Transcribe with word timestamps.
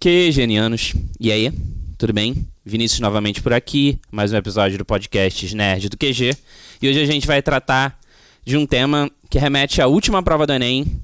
Que 0.00 0.32
genianos. 0.32 0.94
E 1.20 1.30
aí? 1.30 1.52
Tudo 1.98 2.14
bem? 2.14 2.48
Vinícius 2.64 3.00
novamente 3.00 3.42
por 3.42 3.52
aqui, 3.52 3.98
mais 4.10 4.32
um 4.32 4.36
episódio 4.38 4.78
do 4.78 4.84
podcast 4.86 5.54
Nerd 5.54 5.90
do 5.90 5.98
QG. 5.98 6.34
E 6.80 6.88
hoje 6.88 7.02
a 7.02 7.04
gente 7.04 7.26
vai 7.26 7.42
tratar 7.42 7.98
de 8.42 8.56
um 8.56 8.64
tema 8.64 9.10
que 9.28 9.38
remete 9.38 9.82
à 9.82 9.86
última 9.86 10.22
prova 10.22 10.46
do 10.46 10.54
Enem, 10.54 11.02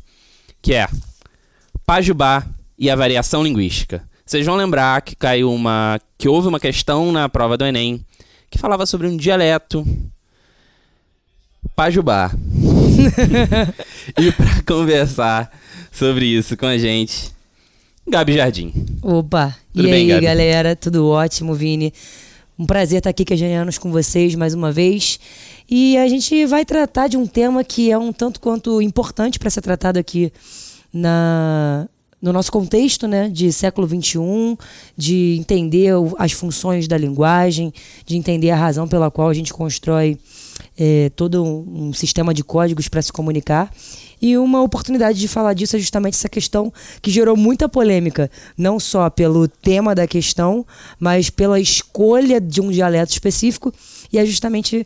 que 0.62 0.72
é 0.72 0.88
Pajubá 1.84 2.46
e 2.78 2.88
a 2.88 2.96
variação 2.96 3.44
linguística. 3.44 4.02
Vocês 4.24 4.46
vão 4.46 4.56
lembrar 4.56 5.02
que 5.02 5.14
caiu 5.14 5.52
uma. 5.52 6.00
que 6.16 6.26
houve 6.26 6.48
uma 6.48 6.58
questão 6.58 7.12
na 7.12 7.28
prova 7.28 7.58
do 7.58 7.66
Enem 7.66 8.02
que 8.48 8.56
falava 8.56 8.86
sobre 8.86 9.08
um 9.08 9.16
dialeto. 9.18 9.86
Pajubá. 11.76 12.30
e 14.18 14.32
para 14.32 14.62
conversar 14.66 15.52
sobre 15.92 16.24
isso 16.24 16.56
com 16.56 16.64
a 16.64 16.78
gente, 16.78 17.35
Gabi 18.08 18.34
Jardim. 18.36 18.72
Opa, 19.02 19.56
Tudo 19.74 19.86
e 19.88 19.90
bem, 19.90 20.02
aí 20.02 20.08
Gabi? 20.08 20.26
galera, 20.26 20.76
tudo 20.76 21.08
ótimo, 21.08 21.54
Vini? 21.54 21.92
Um 22.58 22.64
prazer 22.64 22.98
estar 22.98 23.10
aqui 23.10 23.24
queijanianos 23.24 23.76
com 23.78 23.90
vocês 23.90 24.34
mais 24.34 24.54
uma 24.54 24.72
vez. 24.72 25.18
E 25.68 25.96
a 25.98 26.08
gente 26.08 26.46
vai 26.46 26.64
tratar 26.64 27.08
de 27.08 27.16
um 27.16 27.26
tema 27.26 27.62
que 27.64 27.90
é 27.90 27.98
um 27.98 28.12
tanto 28.12 28.40
quanto 28.40 28.80
importante 28.80 29.38
para 29.38 29.50
ser 29.50 29.60
tratado 29.60 29.98
aqui 29.98 30.32
na, 30.92 31.88
no 32.22 32.32
nosso 32.32 32.50
contexto 32.50 33.06
né, 33.06 33.28
de 33.28 33.52
século 33.52 33.86
XXI, 33.86 34.56
de 34.96 35.36
entender 35.38 35.92
as 36.18 36.32
funções 36.32 36.88
da 36.88 36.96
linguagem, 36.96 37.72
de 38.06 38.16
entender 38.16 38.50
a 38.50 38.56
razão 38.56 38.86
pela 38.88 39.10
qual 39.10 39.28
a 39.28 39.34
gente 39.34 39.52
constrói 39.52 40.16
é, 40.78 41.10
todo 41.14 41.44
um 41.44 41.92
sistema 41.92 42.32
de 42.32 42.42
códigos 42.44 42.88
para 42.88 43.02
se 43.02 43.12
comunicar. 43.12 43.70
E 44.26 44.36
uma 44.36 44.60
oportunidade 44.60 45.20
de 45.20 45.28
falar 45.28 45.52
disso 45.54 45.76
é 45.76 45.78
justamente 45.78 46.14
essa 46.14 46.28
questão 46.28 46.72
que 47.00 47.12
gerou 47.12 47.36
muita 47.36 47.68
polêmica, 47.68 48.28
não 48.58 48.80
só 48.80 49.08
pelo 49.08 49.46
tema 49.46 49.94
da 49.94 50.04
questão, 50.04 50.66
mas 50.98 51.30
pela 51.30 51.60
escolha 51.60 52.40
de 52.40 52.60
um 52.60 52.68
dialeto 52.68 53.12
específico. 53.12 53.72
E 54.12 54.18
é 54.18 54.26
justamente 54.26 54.84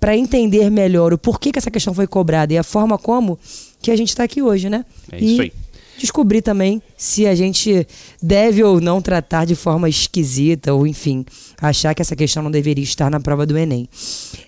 para 0.00 0.16
entender 0.16 0.70
melhor 0.70 1.12
o 1.12 1.18
porquê 1.18 1.52
que 1.52 1.58
essa 1.60 1.70
questão 1.70 1.94
foi 1.94 2.08
cobrada 2.08 2.52
e 2.52 2.58
a 2.58 2.64
forma 2.64 2.98
como 2.98 3.38
que 3.80 3.92
a 3.92 3.96
gente 3.96 4.08
está 4.08 4.24
aqui 4.24 4.42
hoje, 4.42 4.68
né? 4.68 4.84
É 5.12 5.20
e 5.20 5.32
isso 5.32 5.42
aí. 5.42 5.52
descobrir 5.96 6.42
também 6.42 6.82
se 6.96 7.28
a 7.28 7.36
gente 7.36 7.86
deve 8.20 8.64
ou 8.64 8.80
não 8.80 9.00
tratar 9.00 9.44
de 9.44 9.54
forma 9.54 9.88
esquisita 9.88 10.74
ou, 10.74 10.84
enfim, 10.84 11.24
achar 11.62 11.94
que 11.94 12.02
essa 12.02 12.16
questão 12.16 12.42
não 12.42 12.50
deveria 12.50 12.82
estar 12.82 13.08
na 13.08 13.20
prova 13.20 13.46
do 13.46 13.56
Enem. 13.56 13.88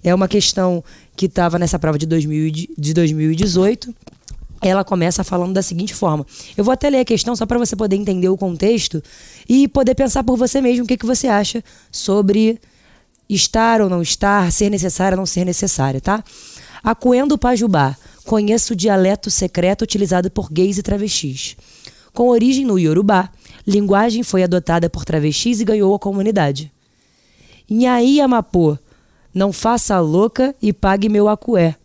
É 0.02 0.12
uma 0.12 0.26
questão 0.26 0.82
que 1.20 1.26
estava 1.26 1.58
nessa 1.58 1.78
prova 1.78 1.98
de, 1.98 2.06
2000 2.06 2.46
e 2.46 2.50
de- 2.50 2.70
de 2.78 2.94
2018. 2.94 3.94
Ela 4.62 4.82
começa 4.82 5.22
falando 5.22 5.52
da 5.52 5.60
seguinte 5.60 5.94
forma. 5.94 6.26
Eu 6.56 6.64
vou 6.64 6.72
até 6.72 6.88
ler 6.88 7.00
a 7.00 7.04
questão 7.04 7.36
só 7.36 7.44
para 7.44 7.58
você 7.58 7.76
poder 7.76 7.94
entender 7.96 8.30
o 8.30 8.38
contexto 8.38 9.02
e 9.46 9.68
poder 9.68 9.94
pensar 9.94 10.24
por 10.24 10.38
você 10.38 10.62
mesmo 10.62 10.84
o 10.84 10.86
que, 10.86 10.96
que 10.96 11.04
você 11.04 11.28
acha 11.28 11.62
sobre 11.92 12.58
estar 13.28 13.82
ou 13.82 13.90
não 13.90 14.00
estar, 14.00 14.50
ser 14.50 14.70
necessária 14.70 15.14
ou 15.14 15.18
não 15.18 15.26
ser 15.26 15.44
necessária, 15.44 16.00
tá? 16.00 16.24
Acuendo 16.82 17.36
Pajubá, 17.36 17.94
conheço 18.24 18.72
o 18.72 18.76
dialeto 18.76 19.30
secreto 19.30 19.82
utilizado 19.82 20.30
por 20.30 20.50
gays 20.50 20.78
e 20.78 20.82
travestis. 20.82 21.54
Com 22.14 22.28
origem 22.30 22.64
no 22.64 22.78
Yorubá, 22.78 23.28
linguagem 23.66 24.22
foi 24.22 24.42
adotada 24.42 24.88
por 24.88 25.04
travestis 25.04 25.60
e 25.60 25.66
ganhou 25.66 25.94
a 25.94 25.98
comunidade. 25.98 26.72
Nhaí 27.68 28.22
Amapô, 28.22 28.78
não 29.32 29.52
faça 29.52 29.94
a 29.94 30.00
louca 30.00 30.54
e 30.60 30.72
pague 30.72 31.08
meu 31.08 31.28
acué. 31.28 31.76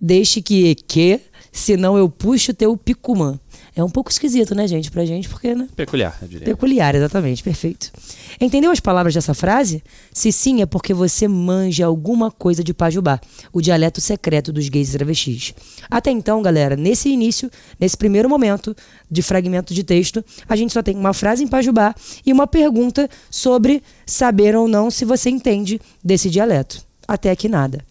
Deixe 0.00 0.40
que 0.40 0.74
que, 0.74 1.20
senão 1.52 1.96
eu 1.96 2.08
puxo 2.08 2.54
teu 2.54 2.76
picumã. 2.76 3.38
É 3.80 3.84
um 3.84 3.88
pouco 3.88 4.10
esquisito, 4.10 4.54
né, 4.54 4.68
gente, 4.68 4.90
pra 4.90 5.06
gente, 5.06 5.26
porque, 5.26 5.54
né? 5.54 5.66
Peculiar, 5.74 6.18
eu 6.20 6.28
diria. 6.28 6.44
Peculiar, 6.44 6.94
exatamente, 6.94 7.42
perfeito. 7.42 7.90
Entendeu 8.38 8.70
as 8.70 8.78
palavras 8.78 9.14
dessa 9.14 9.32
frase? 9.32 9.82
Se 10.12 10.30
sim, 10.30 10.60
é 10.60 10.66
porque 10.66 10.92
você 10.92 11.26
manja 11.26 11.86
alguma 11.86 12.30
coisa 12.30 12.62
de 12.62 12.74
Pajubá, 12.74 13.18
o 13.50 13.62
dialeto 13.62 13.98
secreto 13.98 14.52
dos 14.52 14.68
gays 14.68 14.90
e 14.90 14.98
travestis. 14.98 15.54
Até 15.90 16.10
então, 16.10 16.42
galera, 16.42 16.76
nesse 16.76 17.08
início, 17.08 17.50
nesse 17.78 17.96
primeiro 17.96 18.28
momento 18.28 18.76
de 19.10 19.22
fragmento 19.22 19.72
de 19.72 19.82
texto, 19.82 20.22
a 20.46 20.54
gente 20.54 20.74
só 20.74 20.82
tem 20.82 20.94
uma 20.94 21.14
frase 21.14 21.42
em 21.42 21.48
Pajubá 21.48 21.94
e 22.26 22.34
uma 22.34 22.46
pergunta 22.46 23.08
sobre 23.30 23.82
saber 24.04 24.54
ou 24.54 24.68
não 24.68 24.90
se 24.90 25.06
você 25.06 25.30
entende 25.30 25.80
desse 26.04 26.28
dialeto. 26.28 26.84
Até 27.08 27.30
aqui 27.30 27.48
nada. 27.48 27.82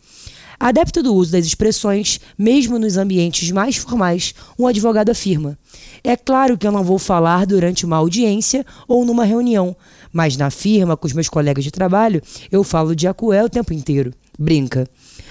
Adepto 0.59 1.01
do 1.01 1.15
uso 1.15 1.31
das 1.31 1.45
expressões, 1.45 2.19
mesmo 2.37 2.77
nos 2.77 2.97
ambientes 2.97 3.49
mais 3.49 3.77
formais, 3.77 4.33
um 4.57 4.67
advogado 4.67 5.09
afirma: 5.09 5.57
É 6.03 6.17
claro 6.17 6.57
que 6.57 6.67
eu 6.67 6.71
não 6.71 6.83
vou 6.83 6.99
falar 6.99 7.45
durante 7.45 7.85
uma 7.85 7.95
audiência 7.95 8.65
ou 8.85 9.05
numa 9.05 9.23
reunião, 9.23 9.73
mas 10.11 10.35
na 10.35 10.49
firma, 10.49 10.97
com 10.97 11.07
os 11.07 11.13
meus 11.13 11.29
colegas 11.29 11.63
de 11.63 11.71
trabalho, 11.71 12.21
eu 12.51 12.61
falo 12.61 12.93
de 12.93 13.07
acué 13.07 13.41
o 13.41 13.49
tempo 13.49 13.73
inteiro. 13.73 14.13
Brinca. 14.37 14.85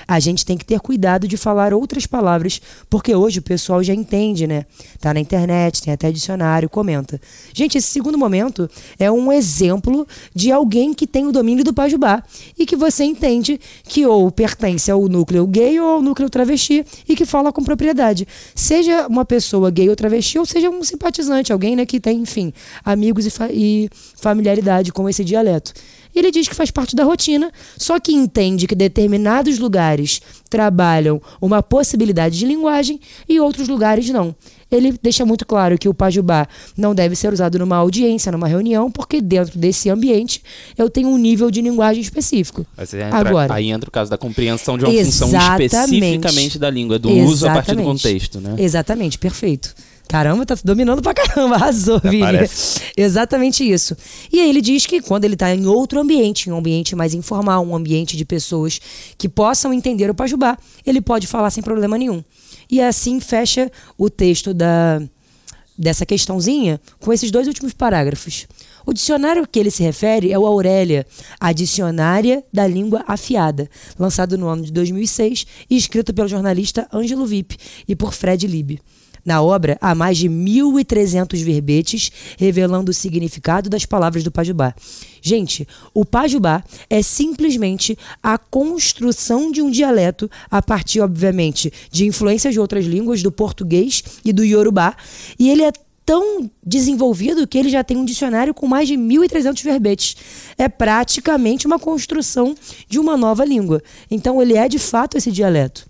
A 0.09 0.19
gente 0.19 0.47
tem 0.47 0.57
que 0.57 0.65
ter 0.65 0.81
cuidado 0.81 1.29
de 1.29 1.37
falar 1.37 1.75
outras 1.75 2.07
palavras, 2.07 2.63
porque 2.89 3.15
hoje 3.15 3.41
o 3.41 3.43
pessoal 3.43 3.83
já 3.85 3.93
entende, 3.93 4.47
né? 4.47 4.65
Tá 4.99 5.13
na 5.13 5.21
internet, 5.21 5.83
tem 5.83 5.93
até 5.93 6.11
dicionário, 6.11 6.67
comenta. 6.71 7.21
Gente, 7.53 7.77
esse 7.77 7.89
segundo 7.89 8.17
momento 8.17 8.71
é 8.99 9.13
um 9.13 9.31
exemplo 9.31 10.09
de 10.35 10.51
alguém 10.51 10.95
que 10.95 11.07
tem 11.07 11.27
o 11.27 11.33
domínio 11.33 11.63
do 11.63 11.75
pajubá 11.75 12.23
e 12.59 12.65
que 12.65 12.75
você 12.75 13.05
entende 13.05 13.61
que 13.85 14.07
ou 14.07 14.31
pertence 14.33 14.91
ao 14.91 15.07
núcleo 15.09 15.47
gay 15.47 15.79
ou 15.79 15.91
ao 15.91 16.01
núcleo 16.03 16.31
travesti 16.31 16.87
e 17.07 17.15
que 17.15 17.27
fala 17.27 17.53
com 17.53 17.63
propriedade. 17.63 18.27
Seja 18.55 19.07
uma 19.09 19.27
pessoa 19.27 19.71
gay 19.71 19.91
ou 19.91 19.97
travesti 19.97 20.39
ou 20.39 20.47
seja 20.47 20.71
um 20.71 20.83
simpatizante, 20.83 21.53
alguém 21.53 21.77
né, 21.77 21.85
que 21.85 22.01
tem, 22.01 22.21
enfim, 22.21 22.51
amigos 22.83 23.27
e, 23.27 23.31
fa- 23.31 23.51
e 23.53 23.91
familiaridade 24.17 24.91
com 24.91 25.07
esse 25.07 25.23
dialeto. 25.23 25.75
Ele 26.19 26.31
diz 26.33 26.49
que 26.49 26.55
faz 26.55 26.71
parte 26.71 26.97
da 26.97 27.05
rotina, 27.05 27.53
só 27.77 28.01
que 28.01 28.12
entende 28.12 28.67
que 28.67 28.75
determinados 28.75 29.59
lugares 29.59 30.21
trabalham 30.51 31.21
uma 31.41 31.62
possibilidade 31.62 32.39
de 32.39 32.45
linguagem 32.47 32.99
e 33.29 33.39
outros 33.39 33.69
lugares 33.69 34.09
não. 34.11 34.34
Ele 34.71 34.99
deixa 35.03 35.25
muito 35.25 35.47
claro 35.47 35.78
que 35.78 35.89
o 35.89 35.95
pajubá 35.95 36.47
não 36.77 36.95
deve 36.95 37.15
ser 37.17 37.33
usado 37.33 37.59
numa 37.59 37.77
audiência, 37.77 38.31
numa 38.33 38.47
reunião, 38.49 38.91
porque 38.91 39.21
dentro 39.21 39.59
desse 39.59 39.89
ambiente 39.89 40.43
eu 40.77 40.91
tenho 40.91 41.09
um 41.09 41.17
nível 41.17 41.51
de 41.51 41.62
linguagem 41.62 42.03
específico. 42.03 42.67
Entra- 43.07 43.17
Agora. 43.31 43.55
aí 43.55 43.71
entra 43.71 43.89
o 43.89 43.93
caso 43.93 44.11
da 44.11 44.19
compreensão 44.19 44.77
de 44.77 44.84
uma 44.84 44.93
função 45.05 45.28
especificamente 46.19 46.59
da 46.59 46.69
língua, 46.69 46.99
do 46.99 47.09
uso 47.11 47.47
a 47.49 47.53
partir 47.55 47.77
do 47.77 47.83
contexto, 47.83 48.41
né? 48.41 48.57
Exatamente, 48.59 49.19
perfeito. 49.19 49.75
Caramba, 50.09 50.47
tá 50.47 50.57
dominando 50.65 51.03
pra 51.03 51.13
caramba, 51.13 51.57
arrasou, 51.57 52.01
Vini. 52.01 52.25
Exatamente 52.97 53.63
isso. 53.63 53.95
E 54.33 54.41
aí 54.41 54.49
ele 54.49 54.63
diz 54.63 54.87
que 54.87 55.03
quando 55.03 55.25
ele 55.25 55.37
tá 55.37 55.55
em 55.55 55.67
outro 55.67 56.01
ambiente, 56.01 56.49
em 56.49 56.53
um 56.53 56.59
ambiente 56.59 56.97
mais 56.97 57.13
informal, 57.13 57.65
um 57.65 57.77
ambiente 57.77 58.17
de 58.17 58.25
pessoas 58.25 58.81
que 59.19 59.29
possam 59.29 59.73
entender 59.73 60.11
o 60.11 60.15
pajubá, 60.15 60.57
ele 60.87 61.03
pode 61.03 61.27
falar 61.27 61.51
sem 61.51 61.63
problema 61.63 61.99
nenhum. 61.99 62.25
E 62.71 62.81
assim 62.81 63.21
fecha 63.21 63.71
o 63.99 64.09
texto 64.09 64.55
da, 64.55 65.03
dessa 65.77 66.07
questãozinha 66.07 66.81
com 66.99 67.13
esses 67.13 67.31
dois 67.31 67.47
últimos 67.47 67.75
parágrafos. 67.75 68.47
O 68.87 68.95
dicionário 68.95 69.47
que 69.47 69.59
ele 69.59 69.71
se 69.71 69.83
refere 69.83 70.33
é 70.33 70.39
o 70.39 70.47
Aurélia, 70.47 71.07
a 71.39 71.53
Dicionária 71.53 72.43
da 72.51 72.67
Língua 72.67 73.05
Afiada, 73.07 73.69
lançado 73.99 74.39
no 74.39 74.49
ano 74.49 74.63
de 74.63 74.73
2006 74.73 75.47
e 75.69 75.77
escrito 75.77 76.15
pelo 76.15 76.27
jornalista 76.27 76.89
Ângelo 76.91 77.27
Vip 77.27 77.55
e 77.87 77.95
por 77.95 78.15
Fred 78.15 78.47
Lib. 78.47 78.81
Na 79.25 79.43
obra, 79.43 79.77
há 79.81 79.95
mais 79.95 80.19
de 80.19 80.29
1.300 80.29 81.43
verbetes 81.43 82.11
revelando 82.39 82.91
o 82.91 82.95
significado 82.95 83.69
das 83.69 83.84
palavras 83.84 84.23
do 84.23 84.31
Pajubá. 84.31 84.75
Gente, 85.21 85.67
o 85.93 86.05
Pajubá 86.05 86.62
é 86.89 87.03
simplesmente 87.03 87.99
a 88.23 88.39
construção 88.39 89.51
de 89.51 89.61
um 89.61 89.71
dialeto 89.71 90.31
a 90.51 90.62
partir, 90.62 91.01
obviamente, 91.01 91.73
de 91.91 92.07
influências 92.07 92.55
de 92.55 92.61
outras 92.61 92.84
línguas, 92.84 93.23
do 93.23 93.33
português 93.33 94.03
e 94.25 94.33
do 94.33 94.45
iorubá, 94.45 94.97
e 95.39 95.51
ele 95.51 95.62
é 95.62 95.73
tão 96.09 96.51
desenvolvido 96.65 97.47
que 97.47 97.59
ele 97.59 97.69
já 97.69 97.84
tem 97.84 97.97
um 97.99 98.05
dicionário 98.05 98.55
com 98.55 98.67
mais 98.67 98.89
de 98.89 98.95
1.300 98.95 99.63
verbetes. 99.63 100.16
É 100.57 100.66
praticamente 100.66 101.66
uma 101.66 101.78
construção 101.78 102.54
de 102.89 102.98
uma 102.98 103.15
nova 103.15 103.45
língua. 103.45 103.83
Então, 104.10 104.41
ele 104.41 104.57
é 104.57 104.66
de 104.69 104.78
fato 104.78 105.19
esse 105.19 105.31
dialeto. 105.31 105.88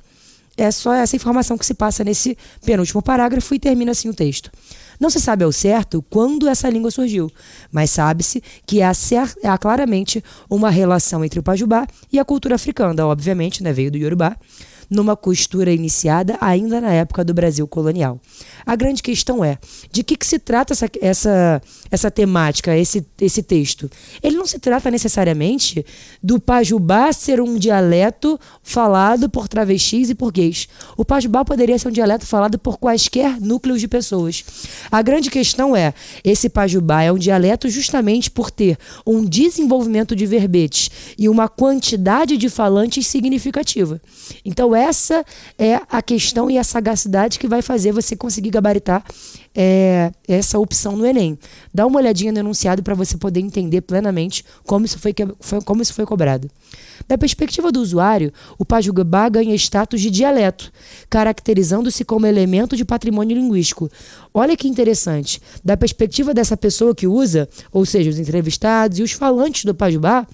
É 0.59 0.73
só 0.73 0.93
essa 0.93 1.15
informação 1.15 1.57
que 1.57 1.65
se 1.65 1.73
passa 1.73 2.03
nesse 2.03 2.37
penúltimo 2.65 3.01
parágrafo 3.01 3.55
e 3.55 3.61
termina 3.61 3.93
assim 3.93 4.09
o 4.09 4.15
texto. 4.15 4.51
Não 4.99 5.09
se 5.09 5.21
sabe 5.21 5.45
ao 5.45 5.53
certo 5.53 6.05
quando 6.11 6.49
essa 6.49 6.69
língua 6.69 6.91
surgiu, 6.91 7.31
mas 7.71 7.91
sabe-se 7.93 8.43
que 8.67 8.83
há, 8.83 8.91
há 9.45 9.57
claramente 9.57 10.23
uma 10.51 10.69
relação 10.69 11.25
entre 11.25 11.39
o 11.39 11.43
Pajubá 11.45 11.87
e 12.13 12.19
a 12.19 12.25
cultura 12.25 12.57
africana, 12.57 13.07
obviamente, 13.07 13.63
né, 13.63 13.73
veio 13.73 13.93
do 13.93 13.97
Yorubá. 13.97 14.37
Numa 14.91 15.17
costura 15.17 15.73
iniciada 15.73 16.37
ainda 16.41 16.81
na 16.81 16.93
época 16.93 17.25
do 17.25 17.35
Brasil 17.35 17.67
colonial. 17.67 18.21
A 18.65 18.75
grande 18.75 19.03
questão 19.03 19.45
é: 19.45 19.59
de 19.93 20.03
que, 20.03 20.17
que 20.17 20.27
se 20.27 20.39
trata 20.39 20.73
essa, 20.73 20.91
essa, 21.01 21.63
essa 21.91 22.11
temática, 22.11 22.77
esse, 22.77 23.07
esse 23.21 23.43
texto? 23.43 23.91
Ele 24.23 24.37
não 24.37 24.47
se 24.47 24.59
trata 24.59 24.91
necessariamente 24.91 25.85
do 26.23 26.41
pajubá 26.41 27.13
ser 27.13 27.41
um 27.41 27.57
dialeto 27.57 28.39
falado 28.63 29.29
por 29.29 29.49
travestis 29.49 30.11
e 30.11 30.15
por 30.15 30.33
gays. 30.33 30.69
O 30.97 31.05
pajubá 31.05 31.45
poderia 31.45 31.79
ser 31.79 31.89
um 31.89 31.93
dialeto 31.93 32.27
falado 32.27 32.59
por 32.59 32.79
quaisquer 32.79 33.41
núcleos 33.41 33.81
de 33.81 33.89
pessoas. 33.89 34.45
A 34.91 35.03
grande 35.03 35.31
questão 35.31 35.77
é: 35.77 35.93
esse 36.25 36.49
pajubá 36.49 37.03
é 37.03 37.13
um 37.13 37.19
dialeto 37.19 37.69
justamente 37.69 38.31
por 38.31 38.51
ter 38.51 38.79
um 39.07 39.25
desenvolvimento 39.25 40.17
de 40.17 40.27
verbetes 40.27 40.91
e 41.19 41.29
uma 41.29 41.49
quantidade 41.49 42.37
de 42.37 42.49
falantes 42.49 43.07
significativa. 43.07 44.01
Então, 44.45 44.75
essa 44.79 45.25
é 45.59 45.81
a 45.91 46.01
questão 46.01 46.51
e 46.51 46.59
a 46.59 46.65
sagacidade 46.65 47.39
que 47.39 47.49
vai 47.49 47.63
fazer 47.63 47.93
você 47.93 48.17
conseguir 48.17 48.51
gabaritar 48.51 49.05
é, 49.55 50.13
essa 50.27 50.59
opção 50.59 50.97
no 50.97 51.05
Enem. 51.05 51.39
Dá 51.75 51.87
uma 51.87 51.99
olhadinha 51.99 52.33
no 52.33 52.39
enunciado 52.39 52.83
para 52.83 52.95
você 52.95 53.17
poder 53.17 53.41
entender 53.41 53.81
plenamente 53.81 54.45
como 54.65 54.85
isso 54.85 54.99
foi, 54.99 55.13
como 55.65 55.83
isso 55.83 55.95
foi 55.95 56.07
cobrado. 56.07 56.49
Da 57.09 57.17
perspectiva 57.17 57.73
do 57.73 57.81
usuário, 57.81 58.33
o 58.59 58.65
Pajubá 58.65 59.29
ganha 59.29 59.55
status 59.55 60.01
de 60.01 60.11
dialeto, 60.11 60.71
caracterizando-se 61.09 62.05
como 62.05 62.27
elemento 62.27 62.77
de 62.77 62.85
patrimônio 62.85 63.37
linguístico. 63.37 63.91
Olha 64.33 64.57
que 64.57 64.69
interessante. 64.69 65.41
Da 65.65 65.77
perspectiva 65.77 66.35
dessa 66.35 66.57
pessoa 66.57 66.95
que 66.95 67.07
usa, 67.07 67.49
ou 67.73 67.85
seja, 67.87 68.11
os 68.11 68.19
entrevistados 68.19 68.99
e 68.99 69.03
os 69.03 69.13
falantes 69.13 69.65
do 69.65 69.75
Pajubá, 69.75 70.27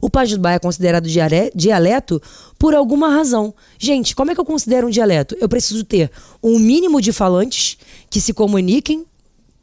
o 0.00 0.10
Pajubá 0.10 0.52
é 0.52 0.58
considerado 0.58 1.08
dialeto 1.54 2.20
por 2.58 2.74
alguma 2.74 3.08
razão. 3.08 3.54
Gente, 3.78 4.14
como 4.14 4.30
é 4.30 4.34
que 4.34 4.40
eu 4.40 4.44
considero 4.44 4.86
um 4.86 4.90
dialeto? 4.90 5.36
Eu 5.40 5.48
preciso 5.48 5.84
ter 5.84 6.10
um 6.42 6.58
mínimo 6.58 7.00
de 7.00 7.12
falantes 7.12 7.78
que 8.10 8.20
se 8.20 8.32
comuniquem 8.32 9.04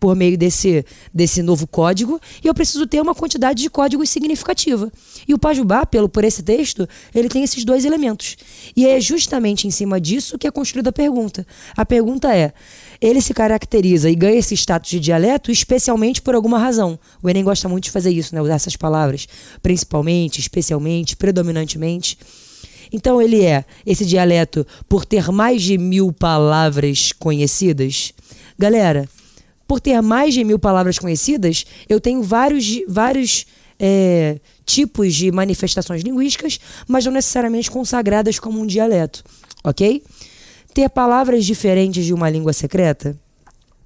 por 0.02 0.16
meio 0.16 0.36
desse, 0.36 0.84
desse 1.14 1.44
novo 1.44 1.68
código 1.68 2.20
e 2.44 2.48
eu 2.48 2.56
preciso 2.56 2.88
ter 2.88 3.00
uma 3.00 3.14
quantidade 3.14 3.62
de 3.62 3.70
códigos 3.70 4.10
significativa. 4.10 4.92
E 5.28 5.34
o 5.36 5.38
Pajubá, 5.38 5.86
pelo, 5.86 6.10
por 6.10 6.24
esse 6.24 6.42
texto, 6.42 6.90
ele 7.14 7.30
tem 7.30 7.44
esses 7.44 7.64
dois 7.64 7.86
elementos. 7.86 8.36
E 8.76 8.88
é 8.88 9.00
justamente 9.00 9.68
em 9.68 9.72
cima 9.72 10.02
disso 10.02 10.40
que 10.40 10.48
é 10.48 10.52
construída 10.52 10.90
a 10.90 10.92
pergunta. 10.92 11.46
A 11.78 11.86
pergunta 11.86 12.36
é: 12.36 12.52
ele 13.00 13.22
se 13.22 13.32
caracteriza 13.32 14.10
e 14.10 14.16
ganha 14.16 14.40
esse 14.40 14.56
status 14.56 14.90
de 14.90 15.00
dialeto 15.00 15.52
especialmente 15.52 16.20
por 16.20 16.34
alguma 16.34 16.58
razão. 16.58 16.98
O 17.22 17.30
Enem 17.30 17.44
gosta 17.44 17.70
muito 17.70 17.84
de 17.84 17.92
fazer 17.92 18.10
isso, 18.10 18.34
né? 18.34 18.42
usar 18.42 18.56
essas 18.56 18.76
palavras. 18.76 19.28
Principalmente, 19.62 20.40
especialmente, 20.40 21.16
predominantemente. 21.16 22.18
Então 22.92 23.22
ele 23.22 23.46
é 23.46 23.66
esse 23.86 24.04
dialeto 24.04 24.66
por 24.90 25.06
ter 25.06 25.32
mais 25.32 25.62
de 25.62 25.78
mil 25.78 26.12
palavras 26.12 27.12
conhecidas? 27.12 28.14
Galera, 28.58 29.08
por 29.72 29.80
ter 29.80 30.02
mais 30.02 30.34
de 30.34 30.44
mil 30.44 30.60
palavras 30.60 31.00
conhecidas, 31.00 31.66
eu 31.88 32.02
tenho 32.02 32.22
vários, 32.22 32.82
vários 32.90 33.46
é, 33.80 34.38
tipos 34.66 35.16
de 35.16 35.32
manifestações 35.32 36.02
linguísticas, 36.02 36.60
mas 36.90 37.06
não 37.06 37.14
necessariamente 37.14 37.72
consagradas 37.72 38.38
como 38.38 38.60
um 38.60 38.68
dialeto, 38.68 39.24
ok? 39.64 40.04
Ter 40.74 40.90
palavras 40.90 41.46
diferentes 41.46 42.04
de 42.04 42.14
uma 42.14 42.30
língua 42.30 42.52
secreta, 42.52 43.18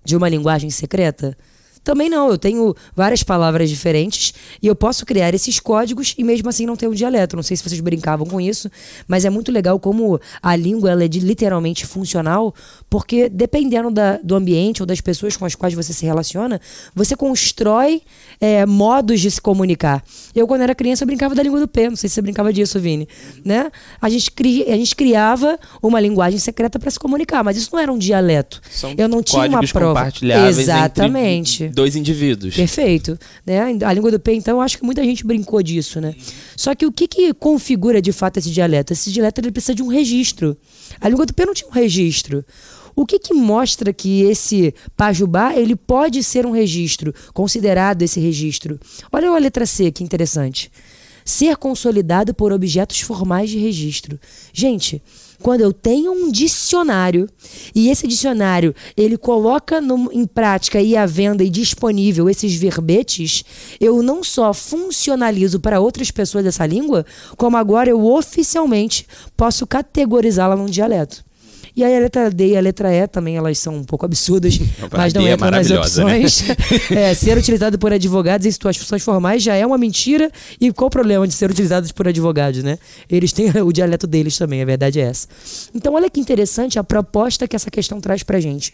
de 0.04 0.16
uma 0.16 0.28
linguagem 0.28 0.72
secreta, 0.72 1.38
também 1.86 2.10
não, 2.10 2.32
eu 2.32 2.38
tenho 2.38 2.76
várias 2.96 3.22
palavras 3.22 3.70
diferentes 3.70 4.34
e 4.60 4.66
eu 4.66 4.76
posso 4.76 5.06
criar 5.06 5.36
esses 5.36 5.60
códigos 5.60 6.16
e 6.18 6.24
mesmo 6.24 6.50
assim 6.50 6.66
não 6.66 6.76
ter 6.76 6.88
um 6.88 6.94
dialeto. 6.94 7.36
Não 7.36 7.44
sei 7.44 7.56
se 7.56 7.62
vocês 7.62 7.80
brincavam 7.80 8.26
com 8.26 8.42
isso, 8.42 8.72
mas 9.08 9.24
é 9.24 9.30
muito 9.30 9.52
legal 9.52 9.80
como 9.80 10.20
a 10.42 10.56
língua 10.56 10.90
ela 10.90 11.04
é 11.04 11.08
de, 11.08 11.20
literalmente 11.20 11.86
funcional, 11.86 12.56
porque 12.90 13.30
dependendo 13.30 13.92
da, 13.92 14.18
do 14.18 14.36
ambiente 14.36 14.82
ou 14.82 14.88
das 14.88 15.00
pessoas 15.00 15.38
com 15.38 15.46
as 15.46 15.54
quais 15.54 15.76
você 15.76 15.94
se 15.94 16.04
relaciona, 16.08 16.60
você 16.96 17.16
constrói 17.16 18.02
é, 18.42 18.66
modos 18.66 19.22
de 19.22 19.30
se 19.30 19.40
comunicar. 19.40 20.04
Eu, 20.34 20.48
quando 20.48 20.62
era 20.62 20.74
criança, 20.74 21.04
eu 21.04 21.08
brincava 21.08 21.36
da 21.36 21.44
língua 21.44 21.60
do 21.60 21.68
P. 21.68 21.88
Não 21.88 21.96
sei 21.96 22.10
se 22.10 22.16
você 22.16 22.22
brincava 22.24 22.52
disso, 22.52 22.80
Vini. 22.80 23.08
Né? 23.46 23.72
A, 24.02 24.10
gente 24.10 24.32
cri, 24.32 24.64
a 24.64 24.76
gente 24.76 24.96
criava 24.96 25.60
uma 25.84 26.00
linguagem 26.00 26.40
secreta 26.40 26.80
para 26.80 26.90
se 26.90 26.98
comunicar, 26.98 27.44
mas 27.44 27.58
isso 27.58 27.70
não 27.72 27.80
era 27.80 27.94
um 27.94 27.98
dialeto. 27.98 28.60
São 28.72 28.96
eu 28.98 29.08
não 29.08 29.22
tinha 29.22 29.46
uma 29.46 29.62
prova. 29.62 30.12
Exatamente 30.50 31.75
dois 31.76 31.96
indivíduos. 31.96 32.56
Perfeito. 32.56 33.20
Né? 33.46 33.60
A 33.86 33.94
língua 33.94 34.10
do 34.10 34.20
P, 34.20 34.34
então, 34.34 34.62
acho 34.62 34.78
que 34.78 34.86
muita 34.86 35.04
gente 35.04 35.26
brincou 35.26 35.62
disso, 35.62 36.00
né? 36.00 36.16
Só 36.56 36.74
que 36.74 36.86
o 36.86 36.92
que, 36.92 37.08
que 37.08 37.34
configura 37.34 38.02
de 38.02 38.12
fato 38.12 38.38
esse 38.38 38.50
dialeto? 38.50 38.94
Esse 38.94 39.12
dialeto 39.12 39.42
ele 39.42 39.52
precisa 39.52 39.76
de 39.76 39.84
um 39.84 39.88
registro. 39.88 40.58
A 41.00 41.10
língua 41.10 41.26
do 41.26 41.34
P 41.34 41.46
não 41.46 41.54
tinha 41.54 41.70
um 41.70 41.74
registro. 41.74 42.44
O 42.96 43.06
que, 43.06 43.20
que 43.20 43.34
mostra 43.34 43.92
que 43.92 44.22
esse 44.22 44.74
pajubá 44.96 45.54
ele 45.54 45.76
pode 45.76 46.24
ser 46.24 46.46
um 46.46 46.52
registro, 46.52 47.14
considerado 47.34 48.02
esse 48.02 48.22
registro? 48.22 48.80
Olha 49.12 49.30
a 49.30 49.38
letra 49.38 49.66
C, 49.66 49.92
que 49.92 50.04
interessante. 50.04 50.72
Ser 51.26 51.58
consolidado 51.58 52.34
por 52.34 52.54
objetos 52.54 53.02
formais 53.02 53.50
de 53.50 53.60
registro. 53.60 54.18
Gente, 54.54 55.04
quando 55.46 55.62
eu 55.62 55.72
tenho 55.72 56.12
um 56.12 56.32
dicionário 56.32 57.30
e 57.76 57.90
esse 57.90 58.08
dicionário 58.08 58.74
ele 58.98 59.16
coloca 59.16 59.80
no, 59.80 60.12
em 60.12 60.26
prática 60.26 60.82
e 60.82 60.98
à 60.98 61.06
venda 61.06 61.44
e 61.44 61.52
disponível 61.52 62.28
esses 62.28 62.56
verbetes, 62.56 63.46
eu 63.80 64.02
não 64.02 64.24
só 64.24 64.56
funcionalizo 64.56 65.60
para 65.60 65.80
outras 65.80 66.10
pessoas 66.10 66.46
dessa 66.46 66.66
língua, 66.66 67.06
como 67.38 67.58
agora 67.58 67.92
eu 67.92 68.04
oficialmente 68.04 69.06
posso 69.38 69.68
categorizá-la 69.68 70.56
num 70.56 70.66
dialeto. 70.66 71.24
E 71.76 71.84
aí 71.84 71.96
a 71.96 72.00
letra 72.00 72.32
D 72.32 72.54
e 72.54 72.58
a 72.58 72.62
letra 72.62 72.94
E 72.94 73.06
também 73.08 73.36
elas 73.36 73.60
são 73.60 73.76
um 73.76 73.84
pouco 73.84 74.06
absurdas, 74.06 74.58
mas 74.92 75.14
não 75.14 75.28
é 75.28 75.34
entram 75.34 75.52
nas 75.52 75.70
né? 75.70 75.78
opções. 75.78 76.48
Né? 76.48 76.56
é, 77.10 77.14
ser 77.14 77.38
utilizado 77.38 77.78
por 77.78 77.92
advogados 77.92 78.48
em 78.48 78.52
situações 78.52 79.04
formais 79.04 79.44
já 79.44 79.56
é 79.56 79.66
uma 79.66 79.78
mentira. 79.78 80.32
E 80.60 80.72
qual 80.72 80.88
o 80.88 80.90
problema 80.90 81.28
de 81.28 81.34
ser 81.34 81.50
utilizados 81.52 81.92
por 81.92 82.08
advogados, 82.08 82.64
né? 82.64 82.78
Eles 83.10 83.34
têm 83.34 83.52
o 83.62 83.72
dialeto 83.74 84.08
deles 84.08 84.38
também, 84.38 84.62
a 84.62 84.66
verdade 84.66 85.00
é 85.00 85.04
essa. 85.04 85.28
Então 85.74 85.94
olha 85.94 86.10
que 86.10 86.20
interessante 86.20 86.80
a 86.80 86.84
proposta 86.84 87.48
que 87.48 87.56
essa 87.56 87.70
questão 87.70 88.00
traz 88.00 88.24
pra 88.24 88.40
gente. 88.40 88.74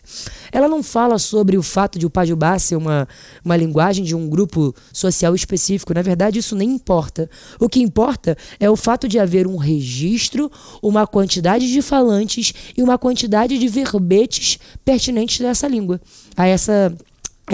Ela 0.52 0.68
não 0.68 0.84
fala 0.84 1.18
sobre 1.18 1.58
o 1.58 1.64
fato 1.64 1.98
de 1.98 2.06
o 2.06 2.10
Pajubá 2.10 2.60
ser 2.60 2.76
uma, 2.76 3.08
uma 3.44 3.58
linguagem 3.58 4.06
de 4.06 4.16
um 4.16 4.30
grupo 4.30 4.76
social 4.94 5.34
específico. 5.34 5.94
Na 5.94 6.02
verdade, 6.02 6.40
isso 6.40 6.56
nem 6.56 6.70
importa. 6.70 7.30
O 7.60 7.68
que 7.68 7.82
importa 7.82 8.38
é 8.60 8.70
o 8.70 8.76
fato 8.76 9.08
de 9.08 9.18
haver 9.18 9.48
um 9.48 9.58
registro, 9.58 10.52
uma 10.82 11.08
quantidade 11.08 11.72
de 11.72 11.82
falantes 11.82 12.54
e 12.78 12.84
uma 12.84 12.91
uma 12.92 12.98
quantidade 12.98 13.58
de 13.58 13.68
verbetes 13.68 14.60
pertinentes 14.84 15.40
dessa 15.40 15.68
língua, 15.68 16.00
a 16.36 16.48
essa 16.48 16.96